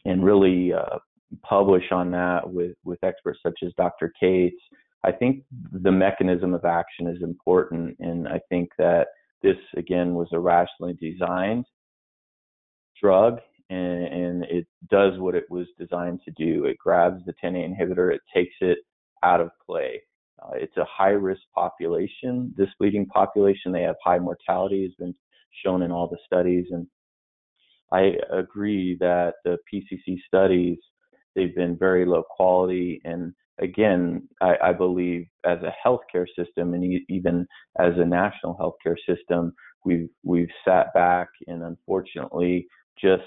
and 0.06 0.24
really 0.24 0.74
uh, 0.74 0.98
publish 1.44 1.86
on 1.91 2.12
that 2.12 2.41
with 2.52 2.76
with 2.84 3.04
experts 3.04 3.39
such 3.44 3.60
as 3.65 3.72
Dr. 3.78 4.13
Cates. 4.20 4.62
I 5.04 5.12
think 5.12 5.44
the 5.72 5.91
mechanism 5.91 6.54
of 6.54 6.65
action 6.65 7.08
is 7.08 7.24
important, 7.24 7.98
and 8.00 8.28
I 8.28 8.39
think 8.50 8.70
that 8.78 9.08
this 9.41 9.58
again 9.76 10.13
was 10.13 10.28
a 10.32 10.39
rationally 10.39 10.94
designed 10.94 11.65
drug, 13.02 13.39
and, 13.70 14.04
and 14.04 14.44
it 14.46 14.67
does 14.89 15.17
what 15.20 15.36
it 15.36 15.46
was 15.50 15.67
designed 15.80 16.20
to 16.26 16.32
do. 16.32 16.65
It 16.65 16.78
grabs 16.78 17.24
the 17.26 17.34
10A 17.44 17.67
inhibitor, 17.67 18.13
it 18.13 18.22
takes 18.34 18.54
it 18.62 18.78
out 19.24 19.41
of 19.41 19.50
play. 19.65 20.02
Uh, 20.41 20.52
it's 20.54 20.78
a 20.78 20.86
high 20.86 21.10
risk 21.10 21.41
population. 21.54 22.54
This 22.58 22.70
bleeding 22.80 23.06
population, 23.08 23.72
they 23.72 23.84
have 23.84 23.96
high 24.04 24.20
mortality, 24.20 24.84
has 24.84 24.94
been 24.98 25.15
shown 25.63 25.82
in 25.82 25.91
all 25.91 26.08
the 26.08 26.17
studies, 26.26 26.67
and 26.72 26.88
I 27.92 28.14
agree 28.32 28.98
that 29.00 29.36
the 29.44 29.58
PCC 29.72 30.18
studies 30.28 30.78
they've 31.36 31.56
been 31.56 31.78
very 31.78 32.06
low 32.06 32.24
quality, 32.24 33.02
and 33.06 33.34
again, 33.60 34.28
I, 34.42 34.56
I 34.64 34.74
believe 34.74 35.26
as 35.46 35.60
a 35.60 35.74
healthcare 35.86 36.26
system 36.38 36.74
and 36.74 37.02
even 37.10 37.48
as 37.80 37.94
a 37.98 38.06
national 38.06 38.56
healthcare 38.56 38.98
system, 39.08 39.54
we've 39.86 40.10
we've 40.24 40.50
sat 40.66 40.94
back 40.94 41.30
and 41.48 41.64
unfortunately 41.64 42.68
just 43.02 43.24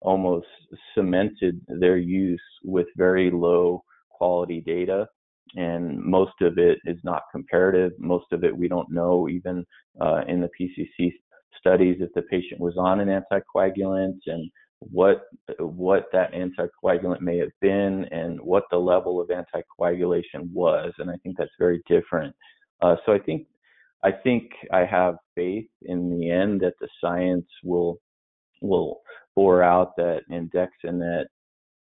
almost 0.00 0.46
cemented 0.94 1.60
their 1.68 1.96
use 1.96 2.42
with 2.64 2.86
very 2.96 3.30
low 3.30 3.84
quality 4.10 4.60
data. 4.60 5.06
And 5.54 6.02
most 6.02 6.32
of 6.40 6.58
it 6.58 6.78
is 6.86 6.98
not 7.04 7.22
comparative. 7.30 7.92
Most 7.98 8.26
of 8.32 8.42
it 8.42 8.56
we 8.56 8.68
don't 8.68 8.90
know 8.90 9.28
even 9.28 9.64
uh, 10.00 10.22
in 10.26 10.40
the 10.40 10.48
pcc 10.58 11.12
studies 11.58 11.98
if 12.00 12.12
the 12.14 12.22
patient 12.22 12.60
was 12.60 12.74
on 12.76 13.00
an 13.00 13.08
anticoagulant 13.08 14.18
and 14.26 14.50
what 14.78 15.22
what 15.58 16.06
that 16.12 16.32
anticoagulant 16.32 17.20
may 17.20 17.38
have 17.38 17.52
been 17.60 18.04
and 18.10 18.40
what 18.40 18.64
the 18.70 18.76
level 18.76 19.20
of 19.20 19.28
anticoagulation 19.28 20.50
was 20.52 20.92
and 20.98 21.10
i 21.10 21.14
think 21.22 21.36
that's 21.36 21.50
very 21.58 21.82
different. 21.88 22.34
Uh, 22.80 22.96
so 23.06 23.12
i 23.12 23.18
think 23.18 23.46
i 24.02 24.10
think 24.10 24.50
i 24.72 24.84
have 24.84 25.16
faith 25.34 25.68
in 25.82 26.10
the 26.18 26.30
end 26.30 26.60
that 26.60 26.74
the 26.80 26.88
science 27.00 27.46
will 27.62 27.98
will 28.60 29.00
bore 29.36 29.62
out 29.62 29.96
that 29.96 30.22
andexanet 30.30 31.24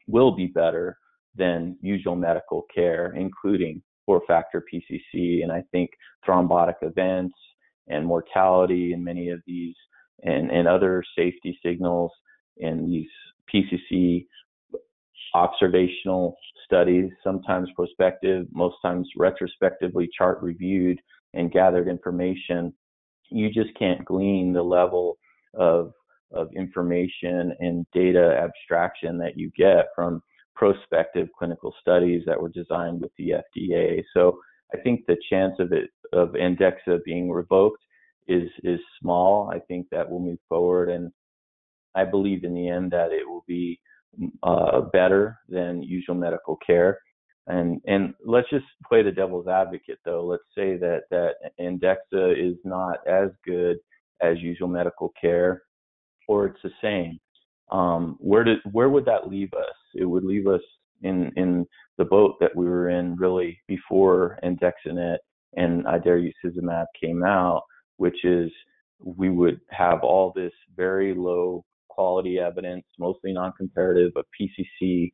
will 0.09 0.33
be 0.33 0.47
better 0.47 0.97
than 1.37 1.77
usual 1.81 2.17
medical 2.17 2.65
care 2.75 3.15
including 3.17 3.81
four 4.05 4.21
factor 4.27 4.65
pcc 4.73 5.43
and 5.43 5.53
i 5.53 5.63
think 5.71 5.91
thrombotic 6.27 6.75
events 6.83 7.35
and 7.91 8.07
mortality 8.07 8.93
and 8.93 9.05
many 9.05 9.31
of 9.31 9.41
these 9.47 9.75
and, 10.23 10.51
and 10.51 10.69
other 10.69 11.03
safety 11.17 11.59
signals 11.65 12.13
in 12.59 12.91
these 12.91 13.09
PCC 13.53 14.27
observational 15.35 16.37
studies, 16.65 17.11
sometimes 17.23 17.69
prospective, 17.77 18.47
most 18.53 18.77
times 18.83 19.09
retrospectively 19.17 20.09
chart 20.17 20.43
reviewed 20.43 20.99
and 21.35 21.53
gathered 21.53 21.89
information, 21.89 22.73
you 23.31 23.51
just 23.51 23.71
can't 23.79 24.05
glean 24.05 24.53
the 24.53 24.63
level 24.63 25.19
of 25.55 25.93
of 26.33 26.49
information 26.55 27.53
and 27.59 27.85
data 27.93 28.39
abstraction 28.41 29.19
that 29.19 29.37
you 29.37 29.51
get 29.57 29.87
from 29.97 30.23
prospective 30.55 31.29
clinical 31.37 31.75
studies 31.81 32.23
that 32.25 32.41
were 32.41 32.51
designed 32.51 33.01
with 33.01 33.11
the 33.19 33.33
FDA. 33.59 34.03
So 34.15 34.39
I 34.75 34.79
think 34.79 35.07
the 35.07 35.17
chance 35.31 35.55
of 35.59 35.73
it 35.73 35.91
of 36.13 36.31
Andexxa 36.31 37.03
being 37.05 37.31
revoked 37.31 37.83
is 38.29 38.49
is 38.65 38.81
small. 39.01 39.51
I 39.53 39.59
think 39.61 39.87
that 39.91 40.09
will 40.09 40.21
move 40.21 40.39
forward 40.49 40.89
and 40.91 41.13
I 41.95 42.05
believe 42.05 42.45
in 42.45 42.55
the 42.55 42.69
end 42.69 42.93
that 42.93 43.13
it 43.13 43.29
will 43.29 43.45
be 43.47 43.81
uh, 44.43 44.83
better 44.93 45.39
than 45.49 45.83
usual 45.83 46.15
medical 46.15 46.57
care. 46.65 46.99
And 47.47 47.81
and 47.87 48.15
let's 48.25 48.49
just 48.51 48.67
play 48.87 49.03
the 49.03 49.11
devil's 49.11 49.49
advocate 49.49 49.99
though. 50.05 50.25
Let's 50.25 50.45
say 50.57 50.77
that 50.77 51.03
that 51.11 51.35
Andexxa 51.59 52.33
is 52.39 52.57
not 52.65 52.99
as 53.09 53.31
good 53.45 53.79
as 54.23 54.39
usual 54.39 54.69
medical 54.69 55.13
care, 55.21 55.63
or 56.29 56.47
it's 56.47 56.63
the 56.63 56.71
same. 56.83 57.19
Um, 57.73 58.17
where 58.21 58.45
did 58.45 58.59
where 58.71 58.89
would 58.89 59.07
that 59.07 59.29
leave 59.29 59.53
us? 59.55 59.75
It 59.95 60.05
would 60.05 60.25
leave 60.25 60.47
us 60.47 60.61
in 61.03 61.33
in 61.37 61.67
the 61.99 62.05
boat 62.05 62.37
that 62.41 62.55
we 62.55 62.67
were 62.67 62.91
in 62.91 63.17
really 63.17 63.61
before 63.69 64.39
Andexanet 64.43 65.19
and 65.55 65.87
I 65.87 65.99
dare 65.99 66.19
you 66.19 66.33
idarucizumab 66.45 66.87
came 67.01 67.25
out, 67.25 67.63
which 67.97 68.25
is 68.25 68.51
we 69.03 69.31
would 69.31 69.61
have 69.71 70.01
all 70.03 70.33
this 70.35 70.53
very 70.77 71.15
low 71.15 71.65
quality 71.89 72.39
evidence, 72.39 72.85
mostly 72.99 73.33
non-comparative, 73.33 74.13
of 74.17 74.25
PCC. 74.41 75.13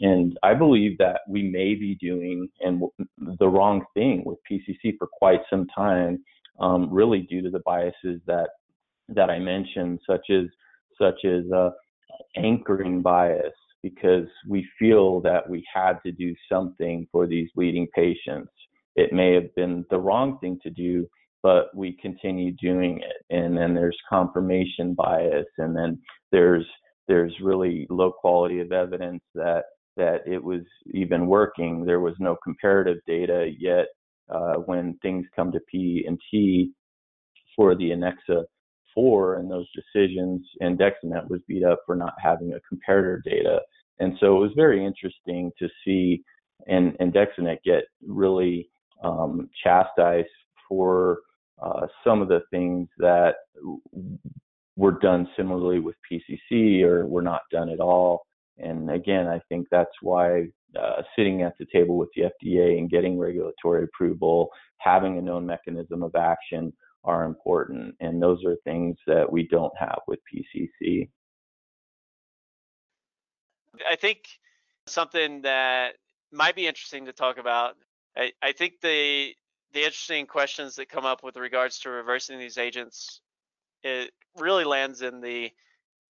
And 0.00 0.38
I 0.42 0.54
believe 0.54 0.98
that 0.98 1.20
we 1.28 1.42
may 1.42 1.74
be 1.74 1.96
doing 2.00 2.48
and 2.60 2.82
the 3.38 3.48
wrong 3.48 3.84
thing 3.94 4.24
with 4.24 4.38
PCC 4.50 4.96
for 4.98 5.06
quite 5.06 5.40
some 5.48 5.66
time, 5.74 6.22
um, 6.60 6.92
really 6.92 7.20
due 7.20 7.42
to 7.42 7.50
the 7.50 7.62
biases 7.64 8.20
that 8.26 8.50
that 9.08 9.30
I 9.30 9.38
mentioned, 9.38 10.00
such 10.06 10.26
as 10.30 10.46
such 11.00 11.24
as 11.24 11.50
uh, 11.52 11.70
anchoring 12.36 13.00
bias, 13.00 13.54
because 13.94 14.28
we 14.48 14.66
feel 14.78 15.20
that 15.22 15.48
we 15.48 15.64
had 15.72 15.94
to 16.04 16.12
do 16.12 16.34
something 16.50 17.06
for 17.10 17.26
these 17.26 17.48
bleeding 17.54 17.86
patients. 17.94 18.50
It 18.96 19.12
may 19.12 19.34
have 19.34 19.54
been 19.54 19.84
the 19.90 19.98
wrong 19.98 20.38
thing 20.40 20.58
to 20.62 20.70
do, 20.70 21.06
but 21.42 21.74
we 21.74 21.96
continue 22.00 22.52
doing 22.60 23.00
it. 23.00 23.34
And 23.34 23.56
then 23.56 23.74
there's 23.74 23.96
confirmation 24.08 24.94
bias, 24.94 25.46
and 25.58 25.76
then 25.76 26.00
there's 26.32 26.66
there's 27.06 27.32
really 27.42 27.86
low 27.88 28.12
quality 28.12 28.60
of 28.60 28.72
evidence 28.72 29.22
that 29.34 29.64
that 29.96 30.20
it 30.26 30.42
was 30.42 30.62
even 30.94 31.26
working. 31.26 31.84
There 31.84 32.00
was 32.00 32.14
no 32.18 32.36
comparative 32.42 32.98
data 33.06 33.50
yet. 33.58 33.86
Uh, 34.28 34.54
when 34.66 34.98
things 35.00 35.26
come 35.34 35.50
to 35.52 35.60
P 35.70 36.04
and 36.06 36.18
T 36.30 36.72
for 37.56 37.74
the 37.74 37.90
ANNEXA 37.90 38.44
4 38.94 39.36
and 39.36 39.50
those 39.50 39.66
decisions, 39.72 40.46
andexanet 40.62 41.28
was 41.28 41.40
beat 41.48 41.64
up 41.64 41.80
for 41.86 41.96
not 41.96 42.14
having 42.18 42.52
a 42.52 42.74
comparator 42.74 43.22
data. 43.24 43.60
And 44.00 44.16
so 44.20 44.36
it 44.36 44.40
was 44.40 44.52
very 44.54 44.84
interesting 44.84 45.50
to 45.58 45.68
see 45.84 46.22
and, 46.66 46.96
andexanet 46.98 47.58
get 47.64 47.84
really 48.06 48.68
um, 49.02 49.48
chastised 49.62 50.28
for 50.68 51.20
uh, 51.62 51.86
some 52.04 52.22
of 52.22 52.28
the 52.28 52.42
things 52.50 52.88
that 52.98 53.36
were 54.76 54.98
done 55.00 55.28
similarly 55.36 55.80
with 55.80 55.96
PCC 56.10 56.82
or 56.82 57.06
were 57.06 57.22
not 57.22 57.42
done 57.50 57.68
at 57.68 57.80
all. 57.80 58.26
And 58.58 58.90
again, 58.90 59.26
I 59.26 59.40
think 59.48 59.66
that's 59.70 59.90
why 60.02 60.46
uh, 60.78 61.02
sitting 61.16 61.42
at 61.42 61.54
the 61.58 61.66
table 61.72 61.96
with 61.96 62.10
the 62.14 62.22
FDA 62.22 62.78
and 62.78 62.90
getting 62.90 63.18
regulatory 63.18 63.84
approval, 63.84 64.50
having 64.78 65.18
a 65.18 65.22
known 65.22 65.46
mechanism 65.46 66.02
of 66.02 66.14
action 66.14 66.72
are 67.04 67.24
important. 67.24 67.94
And 68.00 68.20
those 68.22 68.44
are 68.44 68.56
things 68.64 68.96
that 69.06 69.30
we 69.30 69.48
don't 69.48 69.72
have 69.78 70.00
with 70.06 70.18
PCC. 70.32 71.08
I 73.88 73.96
think 73.96 74.20
something 74.86 75.42
that 75.42 75.94
might 76.32 76.56
be 76.56 76.66
interesting 76.66 77.06
to 77.06 77.12
talk 77.12 77.38
about. 77.38 77.76
I, 78.16 78.32
I 78.42 78.52
think 78.52 78.80
the 78.82 79.34
the 79.72 79.80
interesting 79.80 80.26
questions 80.26 80.76
that 80.76 80.88
come 80.88 81.04
up 81.04 81.22
with 81.22 81.36
regards 81.36 81.80
to 81.80 81.90
reversing 81.90 82.38
these 82.38 82.56
agents, 82.56 83.20
it 83.82 84.10
really 84.38 84.64
lands 84.64 85.02
in 85.02 85.20
the 85.20 85.50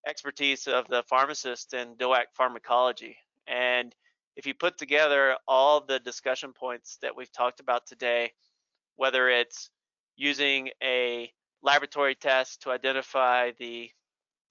expertise 0.07 0.67
of 0.67 0.87
the 0.87 1.03
pharmacist 1.09 1.73
and 1.73 1.97
DOAC 1.97 2.25
pharmacology. 2.33 3.17
And 3.47 3.93
if 4.37 4.45
you 4.45 4.53
put 4.53 4.77
together 4.77 5.35
all 5.45 5.81
the 5.81 5.99
discussion 5.99 6.53
points 6.53 6.97
that 7.01 7.17
we've 7.17 7.31
talked 7.33 7.59
about 7.59 7.85
today, 7.85 8.31
whether 8.95 9.27
it's 9.27 9.69
using 10.15 10.69
a 10.81 11.31
laboratory 11.61 12.15
test 12.15 12.61
to 12.61 12.71
identify 12.71 13.51
the 13.59 13.89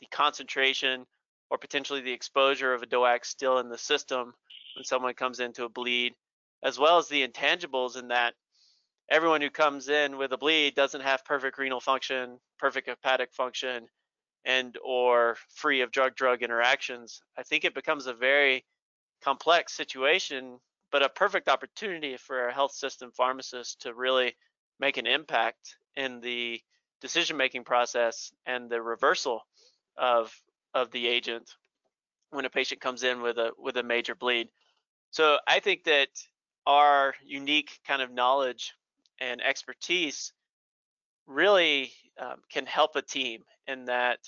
the 0.00 0.06
concentration 0.12 1.06
or 1.50 1.58
potentially 1.58 2.00
the 2.00 2.12
exposure 2.12 2.74
of 2.74 2.82
a 2.82 2.86
DOAC 2.86 3.24
still 3.24 3.58
in 3.58 3.68
the 3.68 3.78
system 3.78 4.34
when 4.76 4.84
someone 4.84 5.14
comes 5.14 5.40
into 5.40 5.64
a 5.64 5.68
bleed, 5.68 6.14
as 6.62 6.78
well 6.78 6.98
as 6.98 7.08
the 7.08 7.26
intangibles 7.26 7.98
in 7.98 8.08
that 8.08 8.34
everyone 9.10 9.40
who 9.40 9.50
comes 9.50 9.88
in 9.88 10.18
with 10.18 10.32
a 10.32 10.36
bleed 10.36 10.74
doesn't 10.74 11.00
have 11.00 11.24
perfect 11.24 11.58
renal 11.58 11.80
function, 11.80 12.38
perfect 12.58 12.88
hepatic 12.88 13.32
function, 13.32 13.86
and 14.44 14.76
or 14.84 15.36
free 15.54 15.80
of 15.80 15.90
drug-drug 15.90 16.42
interactions, 16.42 17.22
I 17.36 17.42
think 17.42 17.64
it 17.64 17.74
becomes 17.74 18.06
a 18.06 18.14
very 18.14 18.64
complex 19.22 19.74
situation, 19.74 20.58
but 20.92 21.02
a 21.02 21.08
perfect 21.08 21.48
opportunity 21.48 22.16
for 22.16 22.48
a 22.48 22.54
health 22.54 22.72
system 22.72 23.10
pharmacist 23.16 23.82
to 23.82 23.94
really 23.94 24.36
make 24.80 24.96
an 24.96 25.06
impact 25.06 25.76
in 25.96 26.20
the 26.20 26.60
decision-making 27.00 27.64
process 27.64 28.32
and 28.46 28.70
the 28.70 28.80
reversal 28.80 29.42
of 29.96 30.32
of 30.74 30.90
the 30.90 31.06
agent 31.06 31.54
when 32.30 32.44
a 32.44 32.50
patient 32.50 32.80
comes 32.80 33.02
in 33.02 33.22
with 33.22 33.38
a 33.38 33.52
with 33.58 33.76
a 33.76 33.82
major 33.82 34.14
bleed. 34.14 34.48
So 35.10 35.38
I 35.46 35.60
think 35.60 35.84
that 35.84 36.08
our 36.66 37.14
unique 37.24 37.78
kind 37.86 38.02
of 38.02 38.12
knowledge 38.12 38.74
and 39.20 39.40
expertise 39.42 40.32
really 41.26 41.92
um, 42.20 42.36
can 42.50 42.66
help 42.66 42.96
a 42.96 43.02
team 43.02 43.42
in 43.66 43.86
that 43.86 44.18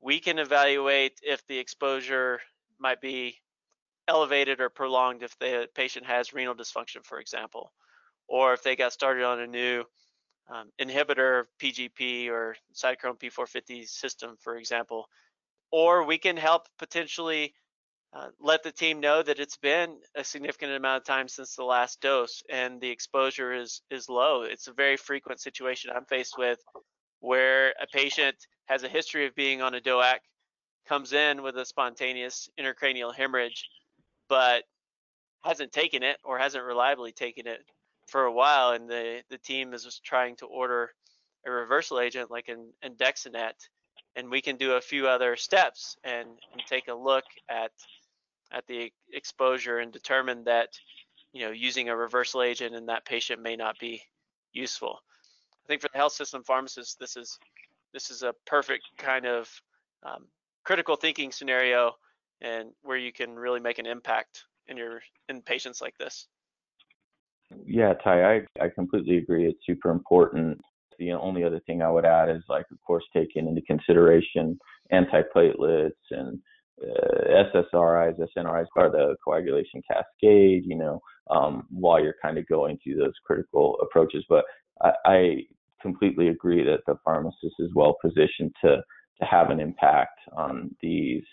we 0.00 0.20
can 0.20 0.38
evaluate 0.38 1.20
if 1.22 1.46
the 1.46 1.58
exposure 1.58 2.40
might 2.78 3.00
be 3.00 3.36
elevated 4.08 4.60
or 4.60 4.68
prolonged 4.70 5.22
if 5.22 5.38
the 5.38 5.68
patient 5.74 6.06
has 6.06 6.32
renal 6.32 6.54
dysfunction, 6.54 7.04
for 7.04 7.20
example, 7.20 7.72
or 8.26 8.54
if 8.54 8.62
they 8.62 8.74
got 8.74 8.92
started 8.92 9.24
on 9.24 9.40
a 9.40 9.46
new 9.46 9.84
um, 10.50 10.70
inhibitor, 10.80 11.44
PGP 11.62 12.28
or 12.28 12.56
cytochrome 12.74 13.18
P450 13.20 13.86
system, 13.86 14.36
for 14.40 14.56
example. 14.56 15.08
Or 15.72 16.04
we 16.04 16.18
can 16.18 16.36
help 16.36 16.68
potentially 16.78 17.54
uh, 18.12 18.28
let 18.40 18.62
the 18.62 18.72
team 18.72 19.00
know 19.00 19.22
that 19.22 19.38
it's 19.38 19.56
been 19.56 19.98
a 20.16 20.24
significant 20.24 20.72
amount 20.72 21.02
of 21.02 21.04
time 21.04 21.28
since 21.28 21.54
the 21.54 21.64
last 21.64 22.00
dose 22.00 22.42
and 22.50 22.80
the 22.80 22.90
exposure 22.90 23.52
is 23.52 23.82
is 23.90 24.08
low. 24.08 24.42
It's 24.42 24.66
a 24.66 24.72
very 24.72 24.96
frequent 24.96 25.40
situation 25.40 25.92
I'm 25.94 26.06
faced 26.06 26.36
with 26.36 26.58
where 27.20 27.70
a 27.80 27.86
patient 27.92 28.36
has 28.66 28.82
a 28.82 28.88
history 28.88 29.26
of 29.26 29.34
being 29.34 29.62
on 29.62 29.74
a 29.74 29.80
DOAC 29.80 30.18
comes 30.88 31.12
in 31.12 31.42
with 31.42 31.56
a 31.56 31.64
spontaneous 31.64 32.48
intracranial 32.58 33.14
hemorrhage, 33.14 33.68
but 34.28 34.64
hasn't 35.44 35.72
taken 35.72 36.02
it 36.02 36.16
or 36.24 36.38
hasn't 36.38 36.64
reliably 36.64 37.12
taken 37.12 37.46
it 37.46 37.60
for 38.08 38.24
a 38.24 38.32
while, 38.32 38.72
and 38.72 38.88
the 38.88 39.22
the 39.30 39.38
team 39.38 39.72
is 39.72 39.84
just 39.84 40.02
trying 40.02 40.34
to 40.36 40.46
order 40.46 40.90
a 41.46 41.50
reversal 41.50 42.00
agent 42.00 42.30
like 42.30 42.48
an 42.48 42.72
andexanet, 42.84 43.52
and 44.16 44.30
we 44.30 44.40
can 44.40 44.56
do 44.56 44.72
a 44.72 44.80
few 44.80 45.06
other 45.06 45.36
steps 45.36 45.96
and, 46.04 46.28
and 46.52 46.62
take 46.68 46.88
a 46.88 46.94
look 46.94 47.24
at 47.48 47.72
at 48.52 48.66
the 48.66 48.92
exposure 49.12 49.78
and 49.78 49.92
determine 49.92 50.42
that 50.44 50.68
you 51.32 51.42
know 51.42 51.50
using 51.50 51.88
a 51.88 51.96
reversal 51.96 52.42
agent 52.42 52.74
in 52.74 52.86
that 52.86 53.04
patient 53.04 53.40
may 53.40 53.56
not 53.56 53.78
be 53.78 54.02
useful. 54.52 54.98
I 55.64 55.66
think 55.68 55.82
for 55.82 55.88
the 55.92 55.98
health 55.98 56.12
system 56.12 56.42
pharmacist, 56.42 56.98
this 56.98 57.16
is 57.16 57.38
this 57.92 58.10
is 58.10 58.22
a 58.22 58.34
perfect 58.46 58.84
kind 58.98 59.26
of 59.26 59.48
um, 60.02 60.26
critical 60.64 60.96
thinking 60.96 61.32
scenario 61.32 61.92
and 62.40 62.70
where 62.82 62.96
you 62.96 63.12
can 63.12 63.36
really 63.36 63.60
make 63.60 63.78
an 63.78 63.86
impact 63.86 64.44
in 64.68 64.76
your 64.76 65.00
in 65.28 65.42
patients 65.42 65.80
like 65.80 65.96
this. 65.98 66.26
Yeah, 67.66 67.94
Ty, 67.94 68.34
I, 68.34 68.40
I 68.60 68.68
completely 68.68 69.18
agree. 69.18 69.46
It's 69.46 69.66
super 69.66 69.90
important. 69.90 70.60
The 71.00 71.12
only 71.12 71.42
other 71.42 71.60
thing 71.66 71.82
I 71.82 71.90
would 71.90 72.04
add 72.04 72.28
is 72.28 72.42
like, 72.48 72.66
of 72.70 72.78
course, 72.86 73.04
taking 73.12 73.48
into 73.48 73.62
consideration 73.62 74.58
antiplatelets 74.92 75.90
and 76.10 76.38
uh, 76.82 77.44
SSRIs, 77.54 78.18
SNRIs, 78.36 78.66
of 78.76 78.92
the 78.92 79.16
coagulation 79.24 79.82
cascade, 79.90 80.64
you 80.66 80.76
know, 80.76 81.00
um, 81.30 81.66
while 81.70 82.02
you're 82.02 82.14
kind 82.22 82.38
of 82.38 82.46
going 82.46 82.78
through 82.82 82.96
those 82.96 83.14
critical 83.24 83.76
approaches. 83.82 84.24
But 84.28 84.44
I, 84.82 84.92
I 85.04 85.36
completely 85.82 86.28
agree 86.28 86.62
that 86.64 86.80
the 86.86 86.96
pharmacist 87.04 87.54
is 87.58 87.70
well 87.74 87.96
positioned 88.00 88.54
to 88.62 88.82
to 89.20 89.26
have 89.26 89.50
an 89.50 89.60
impact 89.60 90.18
on 90.32 90.74
these 90.80 91.24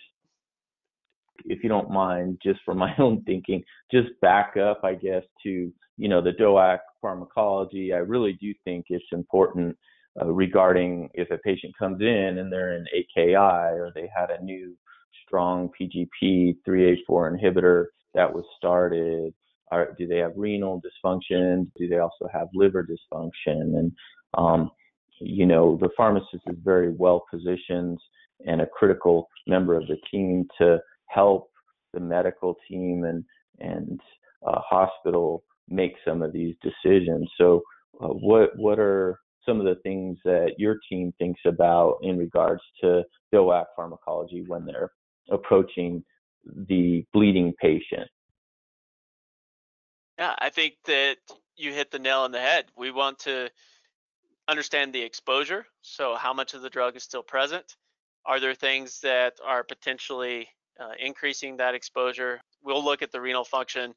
if 1.46 1.64
you 1.64 1.70
don't 1.70 1.90
mind, 1.90 2.40
just 2.44 2.60
for 2.66 2.74
my 2.74 2.94
own 3.00 3.24
thinking, 3.24 3.64
just 3.92 4.10
back 4.22 4.58
up, 4.58 4.82
I 4.84 4.94
guess, 4.94 5.24
to 5.44 5.72
you 5.98 6.10
know 6.10 6.22
the 6.22 6.32
DOAC 6.32 6.80
pharmacology. 7.02 7.94
I 7.94 7.98
really 7.98 8.34
do 8.34 8.54
think 8.64 8.86
it's 8.90 9.06
important 9.12 9.78
uh, 10.22 10.26
regarding 10.26 11.10
if 11.14 11.30
a 11.32 11.38
patient 11.40 11.78
comes 11.78 12.02
in 12.02 12.38
and 12.38 12.52
they're 12.52 12.76
in 12.78 12.86
AKI 12.94 13.36
or 13.36 13.92
they 13.94 14.10
had 14.16 14.30
a 14.30 14.44
new 14.44 14.76
strong 15.26 15.70
PGP 15.80 16.58
3A4 16.68 17.00
inhibitor 17.10 17.86
that 18.14 18.34
was 18.34 18.46
started. 18.58 19.34
Do 19.98 20.08
they 20.08 20.20
have 20.20 20.32
renal 20.38 20.82
dysfunction? 20.82 21.70
Do 21.78 21.90
they 21.90 21.98
also 21.98 22.30
have 22.32 22.48
liver 22.54 22.88
dysfunction? 22.88 23.78
And 23.78 23.92
um, 24.36 24.72
you 25.20 25.46
know, 25.46 25.78
the 25.82 25.90
pharmacist 25.98 26.44
is 26.48 26.58
very 26.64 26.94
well 26.94 27.26
positioned 27.30 28.00
and 28.46 28.62
a 28.62 28.68
critical 28.68 29.28
member 29.48 29.76
of 29.76 29.88
the 29.88 29.98
team 30.10 30.48
to 30.60 30.80
help 31.08 31.50
the 31.94 32.00
medical 32.00 32.58
team 32.70 33.04
and 33.04 33.24
and 33.60 34.00
uh, 34.46 34.60
hospital 34.60 35.44
make 35.70 35.94
some 36.06 36.22
of 36.22 36.34
these 36.34 36.56
decisions. 36.62 37.30
So, 37.38 37.62
uh, 38.02 38.08
what 38.08 38.58
what 38.58 38.80
are 38.80 39.20
some 39.46 39.60
of 39.60 39.66
the 39.66 39.82
things 39.82 40.18
that 40.26 40.54
your 40.58 40.80
team 40.90 41.14
thinks 41.18 41.42
about 41.46 41.98
in 42.02 42.18
regards 42.18 42.62
to 42.82 43.04
DOAC 43.34 43.66
pharmacology 43.76 44.44
when 44.48 44.66
they're 44.66 44.92
approaching 45.32 46.04
the 46.68 47.06
bleeding 47.14 47.54
patient? 47.60 48.10
Yeah, 50.20 50.36
I 50.40 50.50
think 50.50 50.74
that 50.86 51.18
you 51.56 51.74
hit 51.74 51.92
the 51.92 52.00
nail 52.00 52.20
on 52.20 52.32
the 52.32 52.40
head. 52.40 52.66
We 52.76 52.92
want 52.92 53.20
to 53.20 53.50
understand 54.48 54.94
the 54.94 55.02
exposure. 55.02 55.66
So, 55.82 56.16
how 56.16 56.34
much 56.34 56.54
of 56.54 56.62
the 56.62 56.70
drug 56.70 56.96
is 56.96 57.04
still 57.04 57.24
present? 57.24 57.76
Are 58.26 58.40
there 58.40 58.56
things 58.56 59.00
that 59.02 59.34
are 59.46 59.64
potentially 59.64 60.50
uh, 60.80 60.92
increasing 61.00 61.58
that 61.58 61.76
exposure. 61.76 62.40
We'll 62.64 62.84
look 62.84 63.02
at 63.02 63.12
the 63.12 63.22
renal 63.22 63.46
function 63.46 63.94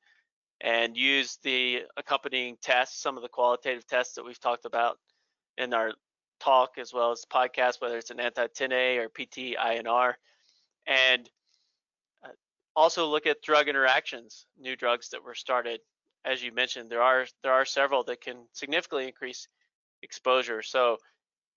and 0.61 0.97
use 0.97 1.39
the 1.43 1.83
accompanying 1.97 2.57
tests, 2.63 3.01
some 3.01 3.17
of 3.17 3.23
the 3.23 3.29
qualitative 3.29 3.87
tests 3.87 4.15
that 4.15 4.25
we've 4.25 4.41
talked 4.41 4.65
about 4.67 4.99
in 5.57 5.73
our 5.73 5.93
talk 6.39 6.79
as 6.79 6.93
well 6.93 7.13
as 7.13 7.25
podcast, 7.33 7.81
whether 7.81 7.99
it's 7.99 8.11
an 8.11 8.21
anti-10A 8.21 8.99
or 8.99 9.09
PT-INR, 9.09 10.15
and 10.87 11.31
uh, 12.25 12.29
also 12.75 13.07
look 13.07 13.27
at 13.27 13.43
drug 13.43 13.69
interactions, 13.69 14.47
new 14.59 14.77
drugs 14.77 15.11
that 15.11 15.23
were 15.23 15.35
started. 15.35 15.81
As 16.25 16.43
you 16.43 16.53
mentioned, 16.53 16.91
there 16.91 17.03
are 17.03 17.27
there 17.43 17.53
are 17.53 17.65
several 17.65 18.05
that 18.05 18.21
can 18.21 18.47
significantly 18.53 19.07
increase 19.07 19.49
exposure. 20.03 20.63
So 20.63 20.99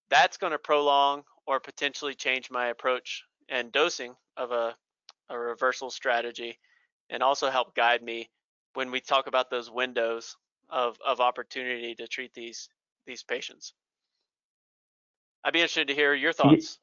that's 0.09 0.38
going 0.38 0.51
to 0.51 0.59
prolong 0.59 1.24
or 1.45 1.59
potentially 1.59 2.15
change 2.15 2.49
my 2.49 2.67
approach 2.67 3.24
and 3.49 3.71
dosing 3.71 4.15
of 4.38 4.51
a 4.51 4.76
a 5.30 5.38
reversal 5.38 5.89
strategy 5.89 6.57
and 7.09 7.24
also 7.24 7.49
help 7.49 7.76
guide 7.76 8.01
me 8.01 8.30
when 8.74 8.91
we 8.91 8.99
talk 8.99 9.28
about 9.28 9.49
those 9.49 9.69
windows 9.69 10.36
of, 10.69 10.97
of 11.05 11.19
opportunity 11.19 11.95
to 11.95 12.07
treat 12.07 12.34
these 12.34 12.69
these 13.05 13.24
patients. 13.24 13.74
I'd 15.43 15.53
be 15.53 15.59
interested 15.59 15.89
to 15.89 15.93
hear 15.93 16.13
your 16.13 16.32
thoughts 16.32 16.80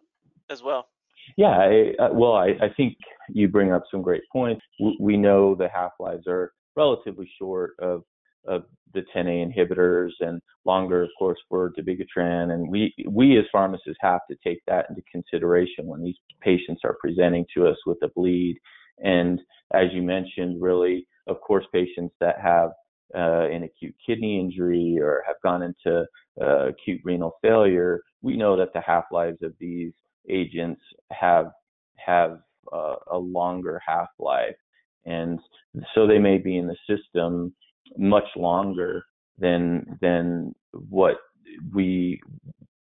as 0.50 0.62
well. 0.62 0.88
Yeah, 1.36 1.48
I, 1.48 1.94
uh, 1.98 2.08
well, 2.12 2.34
I, 2.34 2.48
I, 2.60 2.68
think 2.76 2.96
you 3.28 3.48
bring 3.48 3.72
up 3.72 3.84
some 3.90 4.02
great 4.02 4.22
points. 4.30 4.62
We, 4.78 4.96
we 5.00 5.16
know 5.16 5.54
the 5.54 5.68
half 5.72 5.92
lives 5.98 6.26
are 6.26 6.52
relatively 6.76 7.30
short 7.38 7.72
of 7.80 8.02
of 8.46 8.64
the 8.92 9.02
10A 9.14 9.54
inhibitors 9.54 10.10
and 10.20 10.40
longer, 10.64 11.02
of 11.02 11.10
course, 11.18 11.38
for 11.48 11.72
dabigatran. 11.78 12.52
And 12.52 12.68
we, 12.68 12.92
we 13.08 13.38
as 13.38 13.44
pharmacists 13.52 13.98
have 14.00 14.20
to 14.30 14.36
take 14.44 14.60
that 14.66 14.86
into 14.88 15.02
consideration 15.10 15.86
when 15.86 16.02
these 16.02 16.16
patients 16.40 16.82
are 16.84 16.96
presenting 17.00 17.46
to 17.54 17.68
us 17.68 17.76
with 17.86 17.98
a 18.02 18.08
bleed. 18.08 18.58
And 18.98 19.40
as 19.72 19.86
you 19.92 20.02
mentioned, 20.02 20.60
really, 20.60 21.06
of 21.26 21.40
course, 21.40 21.64
patients 21.72 22.14
that 22.20 22.40
have 22.40 22.70
uh, 23.14 23.48
an 23.48 23.64
acute 23.64 23.94
kidney 24.04 24.38
injury 24.38 24.98
or 25.00 25.22
have 25.26 25.36
gone 25.42 25.62
into 25.62 26.04
uh, 26.40 26.68
acute 26.68 27.00
renal 27.04 27.36
failure, 27.42 28.00
we 28.22 28.36
know 28.36 28.56
that 28.56 28.72
the 28.72 28.80
half 28.80 29.04
lives 29.10 29.38
of 29.42 29.52
these 29.58 29.92
agents 30.28 30.80
have 31.10 31.46
have 31.96 32.38
uh, 32.72 32.96
a 33.10 33.18
longer 33.18 33.80
half 33.86 34.08
life, 34.18 34.56
and 35.06 35.38
so 35.94 36.06
they 36.06 36.18
may 36.18 36.38
be 36.38 36.56
in 36.56 36.66
the 36.66 36.76
system 36.88 37.52
much 37.96 38.28
longer 38.36 39.04
than 39.38 39.98
than 40.00 40.54
what 40.72 41.16
we 41.72 42.20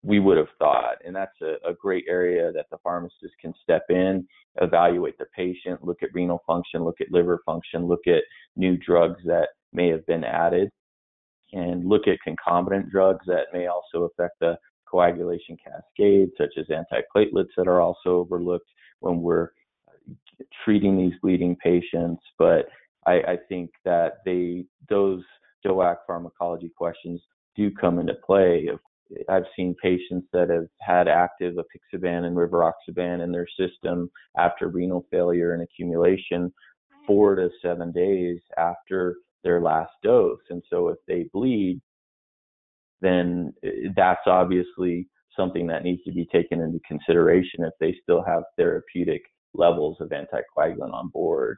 we 0.02 0.18
would 0.18 0.38
have 0.38 0.48
thought. 0.58 0.96
And 1.04 1.14
that's 1.14 1.36
a, 1.42 1.56
a, 1.68 1.74
great 1.74 2.04
area 2.08 2.50
that 2.52 2.66
the 2.70 2.78
pharmacist 2.82 3.34
can 3.38 3.52
step 3.62 3.84
in, 3.90 4.26
evaluate 4.60 5.18
the 5.18 5.26
patient, 5.36 5.84
look 5.84 6.02
at 6.02 6.14
renal 6.14 6.42
function, 6.46 6.84
look 6.84 7.02
at 7.02 7.12
liver 7.12 7.42
function, 7.44 7.86
look 7.86 8.06
at 8.06 8.22
new 8.56 8.78
drugs 8.78 9.20
that 9.26 9.48
may 9.74 9.88
have 9.88 10.06
been 10.06 10.24
added, 10.24 10.70
and 11.52 11.86
look 11.86 12.08
at 12.08 12.18
concomitant 12.24 12.90
drugs 12.90 13.26
that 13.26 13.48
may 13.52 13.66
also 13.66 14.04
affect 14.04 14.40
the 14.40 14.56
coagulation 14.90 15.56
cascade, 15.62 16.30
such 16.38 16.54
as 16.58 16.66
antiplatelets 16.66 17.50
that 17.56 17.68
are 17.68 17.80
also 17.80 18.10
overlooked 18.10 18.68
when 19.00 19.20
we're 19.20 19.50
treating 20.64 20.96
these 20.96 21.18
bleeding 21.22 21.56
patients. 21.56 22.22
But 22.38 22.68
I, 23.06 23.12
I 23.12 23.38
think 23.48 23.70
that 23.84 24.18
they 24.24 24.64
those 24.88 25.22
DOAC 25.64 25.96
pharmacology 26.06 26.70
questions 26.76 27.20
do 27.56 27.70
come 27.70 27.98
into 27.98 28.14
play. 28.26 28.68
I've 29.28 29.44
seen 29.56 29.74
patients 29.82 30.28
that 30.32 30.50
have 30.50 30.66
had 30.80 31.08
active 31.08 31.56
apixaban 31.56 32.24
and 32.24 32.36
rivaroxaban 32.36 33.22
in 33.22 33.32
their 33.32 33.48
system 33.58 34.10
after 34.38 34.68
renal 34.68 35.04
failure 35.10 35.52
and 35.52 35.62
accumulation 35.62 36.52
four 37.06 37.34
to 37.34 37.50
seven 37.60 37.90
days 37.90 38.38
after 38.56 39.16
their 39.42 39.60
last 39.60 39.90
dose. 40.02 40.38
And 40.50 40.62
so 40.70 40.88
if 40.88 40.98
they 41.08 41.28
bleed, 41.32 41.80
then 43.00 43.52
eh, 43.64 43.88
that's 43.96 44.26
obviously 44.26 45.08
something 45.36 45.66
that 45.66 45.82
needs 45.82 46.02
to 46.04 46.12
be 46.12 46.26
taken 46.26 46.60
into 46.60 46.78
consideration 46.86 47.64
if 47.64 47.72
they 47.80 47.96
still 48.02 48.22
have 48.22 48.42
therapeutic 48.56 49.22
levels 49.54 49.96
of 50.00 50.10
anticoagulant 50.10 50.92
on 50.92 51.08
board. 51.08 51.56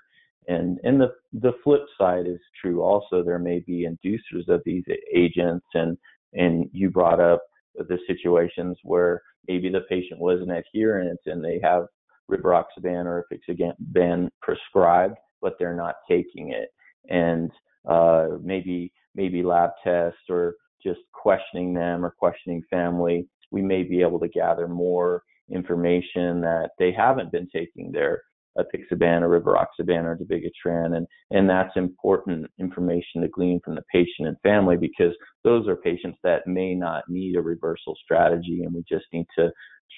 And 0.48 0.78
and 0.82 1.00
the 1.00 1.12
the 1.32 1.52
flip 1.62 1.82
side 1.98 2.26
is 2.26 2.40
true 2.60 2.82
also. 2.82 3.22
There 3.22 3.38
may 3.38 3.60
be 3.60 3.86
inducers 3.86 4.48
of 4.48 4.62
these 4.64 4.84
agents, 5.14 5.66
and 5.74 5.96
and 6.32 6.68
you 6.72 6.90
brought 6.90 7.20
up 7.20 7.42
the 7.76 7.98
situations 8.06 8.76
where 8.82 9.22
maybe 9.48 9.68
the 9.68 9.82
patient 9.88 10.20
was 10.20 10.40
an 10.40 10.50
adherent 10.50 11.20
and 11.26 11.44
they 11.44 11.60
have 11.62 11.86
rivaroxaban 12.30 13.06
or 13.06 13.24
apixaban 13.32 14.28
prescribed, 14.40 15.16
but 15.40 15.54
they're 15.58 15.76
not 15.76 15.96
taking 16.08 16.52
it, 16.52 16.70
and 17.08 17.50
uh, 17.88 18.28
maybe 18.42 18.92
maybe 19.14 19.42
lab 19.42 19.70
tests 19.84 20.20
or 20.28 20.54
just 20.82 21.00
questioning 21.12 21.74
them 21.74 22.04
or 22.04 22.10
questioning 22.10 22.62
family, 22.70 23.26
we 23.50 23.62
may 23.62 23.82
be 23.82 24.00
able 24.00 24.18
to 24.18 24.28
gather 24.28 24.66
more 24.66 25.22
information 25.50 26.40
that 26.40 26.70
they 26.78 26.92
haven't 26.92 27.30
been 27.30 27.48
taking 27.54 27.92
their 27.92 28.22
apixaban 28.58 29.22
or 29.22 29.40
rivaroxaban 29.40 30.04
or 30.04 30.16
dabigatran, 30.16 30.96
and 30.96 31.06
and 31.30 31.48
that's 31.48 31.76
important 31.76 32.50
information 32.58 33.22
to 33.22 33.28
glean 33.28 33.60
from 33.64 33.74
the 33.74 33.82
patient 33.92 34.28
and 34.28 34.36
family 34.42 34.76
because 34.76 35.14
those 35.44 35.66
are 35.68 35.76
patients 35.76 36.18
that 36.22 36.46
may 36.46 36.74
not 36.74 37.04
need 37.08 37.36
a 37.36 37.40
reversal 37.40 37.96
strategy, 38.02 38.62
and 38.64 38.74
we 38.74 38.84
just 38.88 39.06
need 39.12 39.26
to 39.38 39.50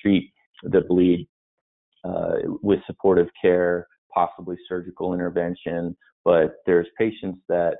treat 0.02 0.32
the 0.62 0.82
bleed 0.82 1.26
uh, 2.04 2.36
with 2.62 2.80
supportive 2.86 3.28
care, 3.40 3.86
possibly 4.12 4.56
surgical 4.68 5.14
intervention. 5.14 5.96
But 6.24 6.56
there's 6.64 6.86
patients 6.98 7.40
that 7.48 7.76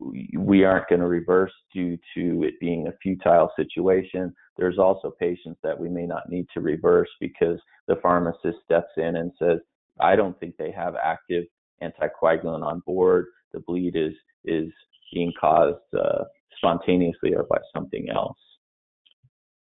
we 0.00 0.64
aren't 0.64 0.88
going 0.88 1.00
to 1.00 1.06
reverse 1.06 1.52
due 1.72 1.98
to 2.14 2.44
it 2.44 2.58
being 2.60 2.86
a 2.86 2.96
futile 3.02 3.50
situation. 3.56 4.34
There's 4.56 4.78
also 4.78 5.12
patients 5.18 5.60
that 5.62 5.78
we 5.78 5.88
may 5.88 6.06
not 6.06 6.28
need 6.28 6.46
to 6.54 6.60
reverse 6.60 7.08
because 7.20 7.58
the 7.86 7.96
pharmacist 7.96 8.58
steps 8.64 8.90
in 8.96 9.16
and 9.16 9.32
says, 9.38 9.58
I 10.00 10.16
don't 10.16 10.38
think 10.38 10.56
they 10.56 10.70
have 10.72 10.94
active 11.02 11.44
anticoagulant 11.82 12.62
on 12.62 12.82
board. 12.86 13.26
The 13.52 13.60
bleed 13.60 13.96
is 13.96 14.12
is 14.44 14.72
being 15.12 15.32
caused 15.40 15.78
uh, 15.98 16.24
spontaneously 16.56 17.34
or 17.34 17.44
by 17.44 17.58
something 17.74 18.08
else. 18.10 18.38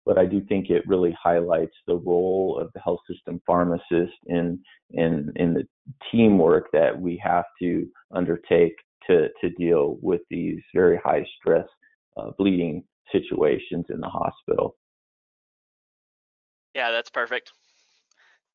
But 0.05 0.19
I 0.19 0.25
do 0.25 0.41
think 0.41 0.71
it 0.71 0.87
really 0.87 1.17
highlights 1.21 1.75
the 1.87 1.97
role 1.97 2.59
of 2.61 2.71
the 2.75 2.81
health 2.81 3.01
system 3.11 3.41
pharmacist 3.47 4.14
in 4.27 4.61
in 4.91 5.33
in 5.37 5.55
the 5.55 5.67
teamwork 6.11 6.71
that 6.73 6.99
we 6.99 7.21
have 7.23 7.45
to 7.61 7.87
undertake 8.12 8.77
to 9.09 9.29
to 9.41 9.51
deal 9.51 9.99
with 10.01 10.21
these 10.31 10.61
very 10.75 10.99
high 11.05 11.27
stress 11.39 11.67
uh, 12.17 12.31
bleeding 12.39 12.85
situations 13.12 13.87
in 13.91 14.01
the 14.01 14.09
hospital. 14.09 14.77
Yeah, 16.75 16.91
that's 16.91 17.11
perfect. 17.11 17.53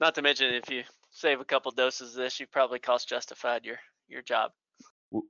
Not 0.02 0.16
to 0.16 0.24
mention, 0.24 0.56
if 0.56 0.68
you 0.68 0.82
save 1.12 1.40
a 1.40 1.46
couple 1.46 1.72
doses 1.72 2.16
of 2.16 2.24
this, 2.24 2.40
you 2.40 2.48
probably 2.48 2.80
cost 2.80 3.08
justified 3.08 3.64
your 3.64 3.78
your 4.08 4.24
job. 4.24 4.52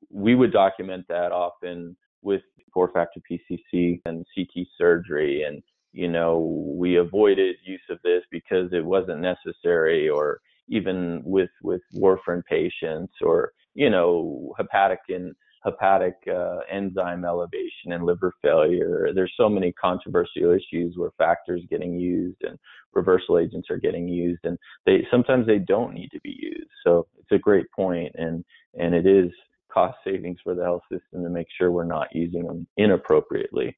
We 0.09 0.33
would 0.33 0.53
document 0.53 1.05
that 1.09 1.33
often 1.33 1.97
with 2.21 2.41
four 2.73 2.89
factor 2.93 3.19
PCC 3.29 4.01
and 4.05 4.25
CT 4.33 4.65
surgery, 4.77 5.43
and 5.43 5.61
you 5.91 6.07
know 6.07 6.39
we 6.77 6.95
avoided 6.95 7.57
use 7.65 7.81
of 7.89 7.99
this 8.03 8.23
because 8.31 8.71
it 8.71 8.85
wasn't 8.85 9.19
necessary, 9.19 10.07
or 10.07 10.39
even 10.69 11.21
with 11.25 11.49
with 11.61 11.81
warfarin 11.93 12.43
patients, 12.45 13.13
or 13.21 13.51
you 13.73 13.89
know 13.89 14.53
hepatic 14.57 14.99
and 15.09 15.35
hepatic 15.63 16.15
uh, 16.27 16.59
enzyme 16.69 17.23
elevation 17.25 17.91
and 17.91 18.05
liver 18.05 18.33
failure. 18.41 19.09
There's 19.13 19.33
so 19.37 19.47
many 19.47 19.71
controversial 19.73 20.51
issues 20.51 20.95
where 20.97 21.11
factors 21.17 21.61
getting 21.69 21.99
used 21.99 22.41
and 22.41 22.57
reversal 22.93 23.37
agents 23.37 23.69
are 23.69 23.77
getting 23.77 24.07
used, 24.07 24.41
and 24.43 24.57
they 24.85 25.05
sometimes 25.11 25.45
they 25.47 25.59
don't 25.59 25.93
need 25.93 26.09
to 26.09 26.19
be 26.21 26.35
used. 26.39 26.69
So 26.83 27.07
it's 27.19 27.31
a 27.31 27.37
great 27.37 27.69
point, 27.71 28.13
and 28.15 28.43
and 28.77 28.95
it 28.95 29.05
is 29.05 29.31
cost 29.71 29.97
savings 30.03 30.39
for 30.43 30.55
the 30.55 30.63
health 30.63 30.83
system 30.91 31.23
to 31.23 31.29
make 31.29 31.47
sure 31.57 31.71
we're 31.71 31.85
not 31.85 32.07
using 32.13 32.45
them 32.45 32.67
inappropriately. 32.77 33.77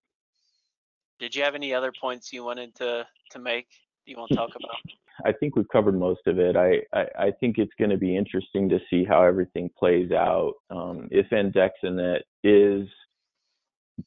Did 1.19 1.35
you 1.35 1.43
have 1.43 1.55
any 1.55 1.73
other 1.73 1.91
points 1.91 2.33
you 2.33 2.43
wanted 2.43 2.75
to 2.75 3.05
to 3.31 3.39
make? 3.39 3.67
You 4.05 4.17
want 4.17 4.29
to 4.29 4.35
talk 4.35 4.49
about? 4.55 4.77
I 5.25 5.31
think 5.31 5.55
we've 5.55 5.67
covered 5.69 5.97
most 5.97 6.21
of 6.27 6.39
it. 6.39 6.55
I, 6.55 6.81
I, 6.97 7.05
I 7.27 7.31
think 7.39 7.57
it's 7.57 7.73
going 7.77 7.91
to 7.91 7.97
be 7.97 8.17
interesting 8.17 8.69
to 8.69 8.79
see 8.89 9.03
how 9.03 9.23
everything 9.23 9.69
plays 9.77 10.11
out. 10.11 10.53
Um, 10.69 11.07
if 11.11 11.27
andexanet 11.29 12.21
is 12.43 12.87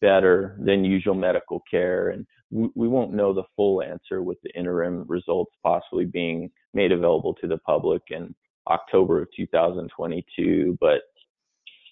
better 0.00 0.56
than 0.60 0.84
usual 0.84 1.14
medical 1.14 1.62
care, 1.70 2.10
and 2.10 2.26
we, 2.50 2.68
we 2.74 2.88
won't 2.88 3.14
know 3.14 3.32
the 3.32 3.44
full 3.54 3.82
answer 3.82 4.22
with 4.22 4.38
the 4.42 4.50
interim 4.58 5.04
results 5.08 5.52
possibly 5.62 6.04
being 6.04 6.50
made 6.74 6.92
available 6.92 7.34
to 7.34 7.46
the 7.46 7.58
public 7.58 8.02
in 8.10 8.34
October 8.68 9.22
of 9.22 9.28
2022. 9.36 10.76
But 10.80 11.02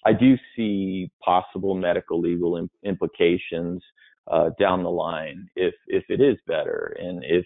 I 0.05 0.13
do 0.13 0.37
see 0.55 1.09
possible 1.23 1.73
medical 1.73 2.19
legal 2.19 2.67
implications 2.83 3.81
uh, 4.29 4.49
down 4.59 4.83
the 4.83 4.89
line 4.89 5.47
if 5.55 5.73
if 5.87 6.03
it 6.09 6.19
is 6.19 6.35
better 6.47 6.97
and 6.99 7.23
if 7.23 7.45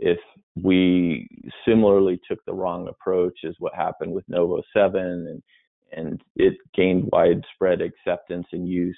if 0.00 0.18
we 0.60 1.28
similarly 1.66 2.20
took 2.28 2.44
the 2.44 2.54
wrong 2.54 2.88
approach 2.88 3.38
as 3.46 3.54
what 3.58 3.74
happened 3.74 4.12
with 4.12 4.24
Novo 4.28 4.62
7 4.74 5.00
and 5.00 5.42
and 5.92 6.22
it 6.36 6.54
gained 6.74 7.08
widespread 7.10 7.80
acceptance 7.80 8.46
and 8.52 8.68
use. 8.68 8.96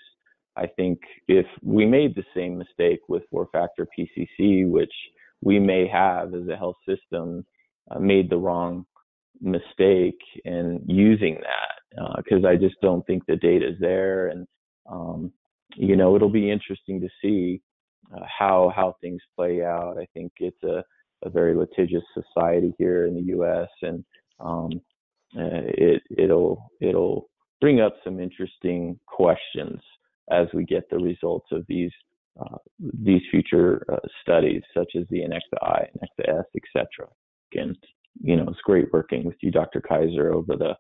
I 0.57 0.67
think 0.67 1.01
if 1.27 1.47
we 1.63 1.87
made 1.87 2.15
the 2.15 2.25
same 2.37 2.59
mistake 2.59 3.01
with 3.09 3.23
four 3.31 3.49
factor 3.51 3.87
PCC, 3.99 4.69
which 4.69 4.93
we 5.41 5.59
may 5.59 5.89
have 5.89 6.35
as 6.35 6.47
a 6.49 6.57
health 6.57 6.77
system, 6.87 7.47
uh, 7.91 7.99
made 7.99 8.29
the 8.29 8.37
wrong 8.37 8.85
mistake 9.41 10.21
in 10.45 10.83
using 10.87 11.41
that 11.41 12.17
because 12.19 12.45
uh, 12.45 12.49
I 12.49 12.57
just 12.57 12.77
don't 12.83 13.07
think 13.07 13.25
the 13.27 13.37
data 13.37 13.69
is 13.69 13.77
there. 13.81 14.29
And, 14.29 14.47
um, 14.91 15.33
you 15.75 15.97
know, 15.97 16.15
it'll 16.15 16.29
be 16.29 16.51
interesting 16.51 17.01
to 17.01 17.09
see 17.23 17.63
uh, 18.15 18.25
how 18.27 18.73
how 18.75 18.97
things 19.01 19.21
play 19.37 19.63
out. 19.65 19.97
I 19.99 20.07
think 20.15 20.33
it's 20.39 20.63
a, 20.63 20.85
a 21.25 21.31
very 21.31 21.55
litigious 21.55 22.05
society 22.15 22.75
here 22.79 23.07
in 23.07 23.15
the 23.15 23.23
U.S. 23.35 23.69
and 23.83 24.05
um, 24.41 24.81
uh, 25.37 25.65
it 25.65 26.03
it'll 26.17 26.71
it'll 26.81 27.29
bring 27.61 27.81
up 27.81 27.95
some 28.05 28.21
interesting 28.21 28.99
questions 29.07 29.81
as 30.31 30.47
we 30.53 30.65
get 30.65 30.89
the 30.91 30.99
results 30.99 31.47
of 31.53 31.65
these 31.69 31.93
uh, 32.41 32.57
these 32.79 33.23
future 33.31 33.85
uh, 33.93 33.97
studies, 34.23 34.63
such 34.75 34.93
as 34.97 35.05
the 35.11 35.21
ANNEXA 35.21 35.63
I, 35.63 35.87
ANNEXA 35.97 36.39
S, 36.41 36.45
etc. 36.57 37.09
And 37.55 37.77
you 38.23 38.37
know, 38.37 38.45
it's 38.49 38.61
great 38.65 38.93
working 38.93 39.25
with 39.25 39.37
you, 39.41 39.51
Dr. 39.51 39.81
Kaiser, 39.81 40.33
over 40.33 40.57
the 40.57 40.75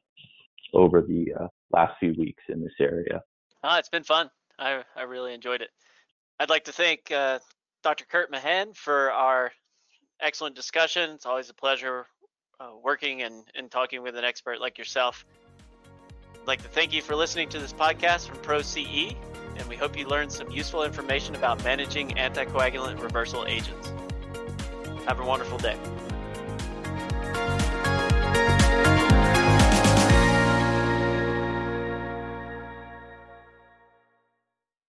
over 0.74 1.02
the 1.02 1.32
uh, 1.38 1.48
last 1.70 1.94
few 2.00 2.14
weeks 2.18 2.42
in 2.48 2.62
this 2.62 2.72
area. 2.80 3.22
Ah, 3.62 3.78
it's 3.78 3.88
been 3.88 4.02
fun. 4.02 4.30
I 4.58 4.82
I 4.96 5.02
really 5.02 5.34
enjoyed 5.34 5.60
it. 5.60 5.70
I'd 6.42 6.50
like 6.50 6.64
to 6.64 6.72
thank 6.72 7.12
uh, 7.12 7.38
Dr. 7.84 8.04
Kurt 8.04 8.28
Mahan 8.32 8.72
for 8.72 9.12
our 9.12 9.52
excellent 10.20 10.56
discussion. 10.56 11.10
It's 11.10 11.24
always 11.24 11.48
a 11.50 11.54
pleasure 11.54 12.04
uh, 12.58 12.70
working 12.82 13.22
and, 13.22 13.44
and 13.54 13.70
talking 13.70 14.02
with 14.02 14.16
an 14.16 14.24
expert 14.24 14.60
like 14.60 14.76
yourself. 14.76 15.24
I'd 16.34 16.48
like 16.48 16.60
to 16.62 16.68
thank 16.68 16.92
you 16.92 17.00
for 17.00 17.14
listening 17.14 17.48
to 17.50 17.60
this 17.60 17.72
podcast 17.72 18.26
from 18.26 18.38
ProCE, 18.38 19.14
and 19.56 19.68
we 19.68 19.76
hope 19.76 19.96
you 19.96 20.08
learned 20.08 20.32
some 20.32 20.50
useful 20.50 20.82
information 20.82 21.36
about 21.36 21.62
managing 21.62 22.08
anticoagulant 22.16 23.00
reversal 23.00 23.46
agents. 23.46 23.92
Have 25.06 25.20
a 25.20 25.24
wonderful 25.24 25.58
day. 25.58 25.78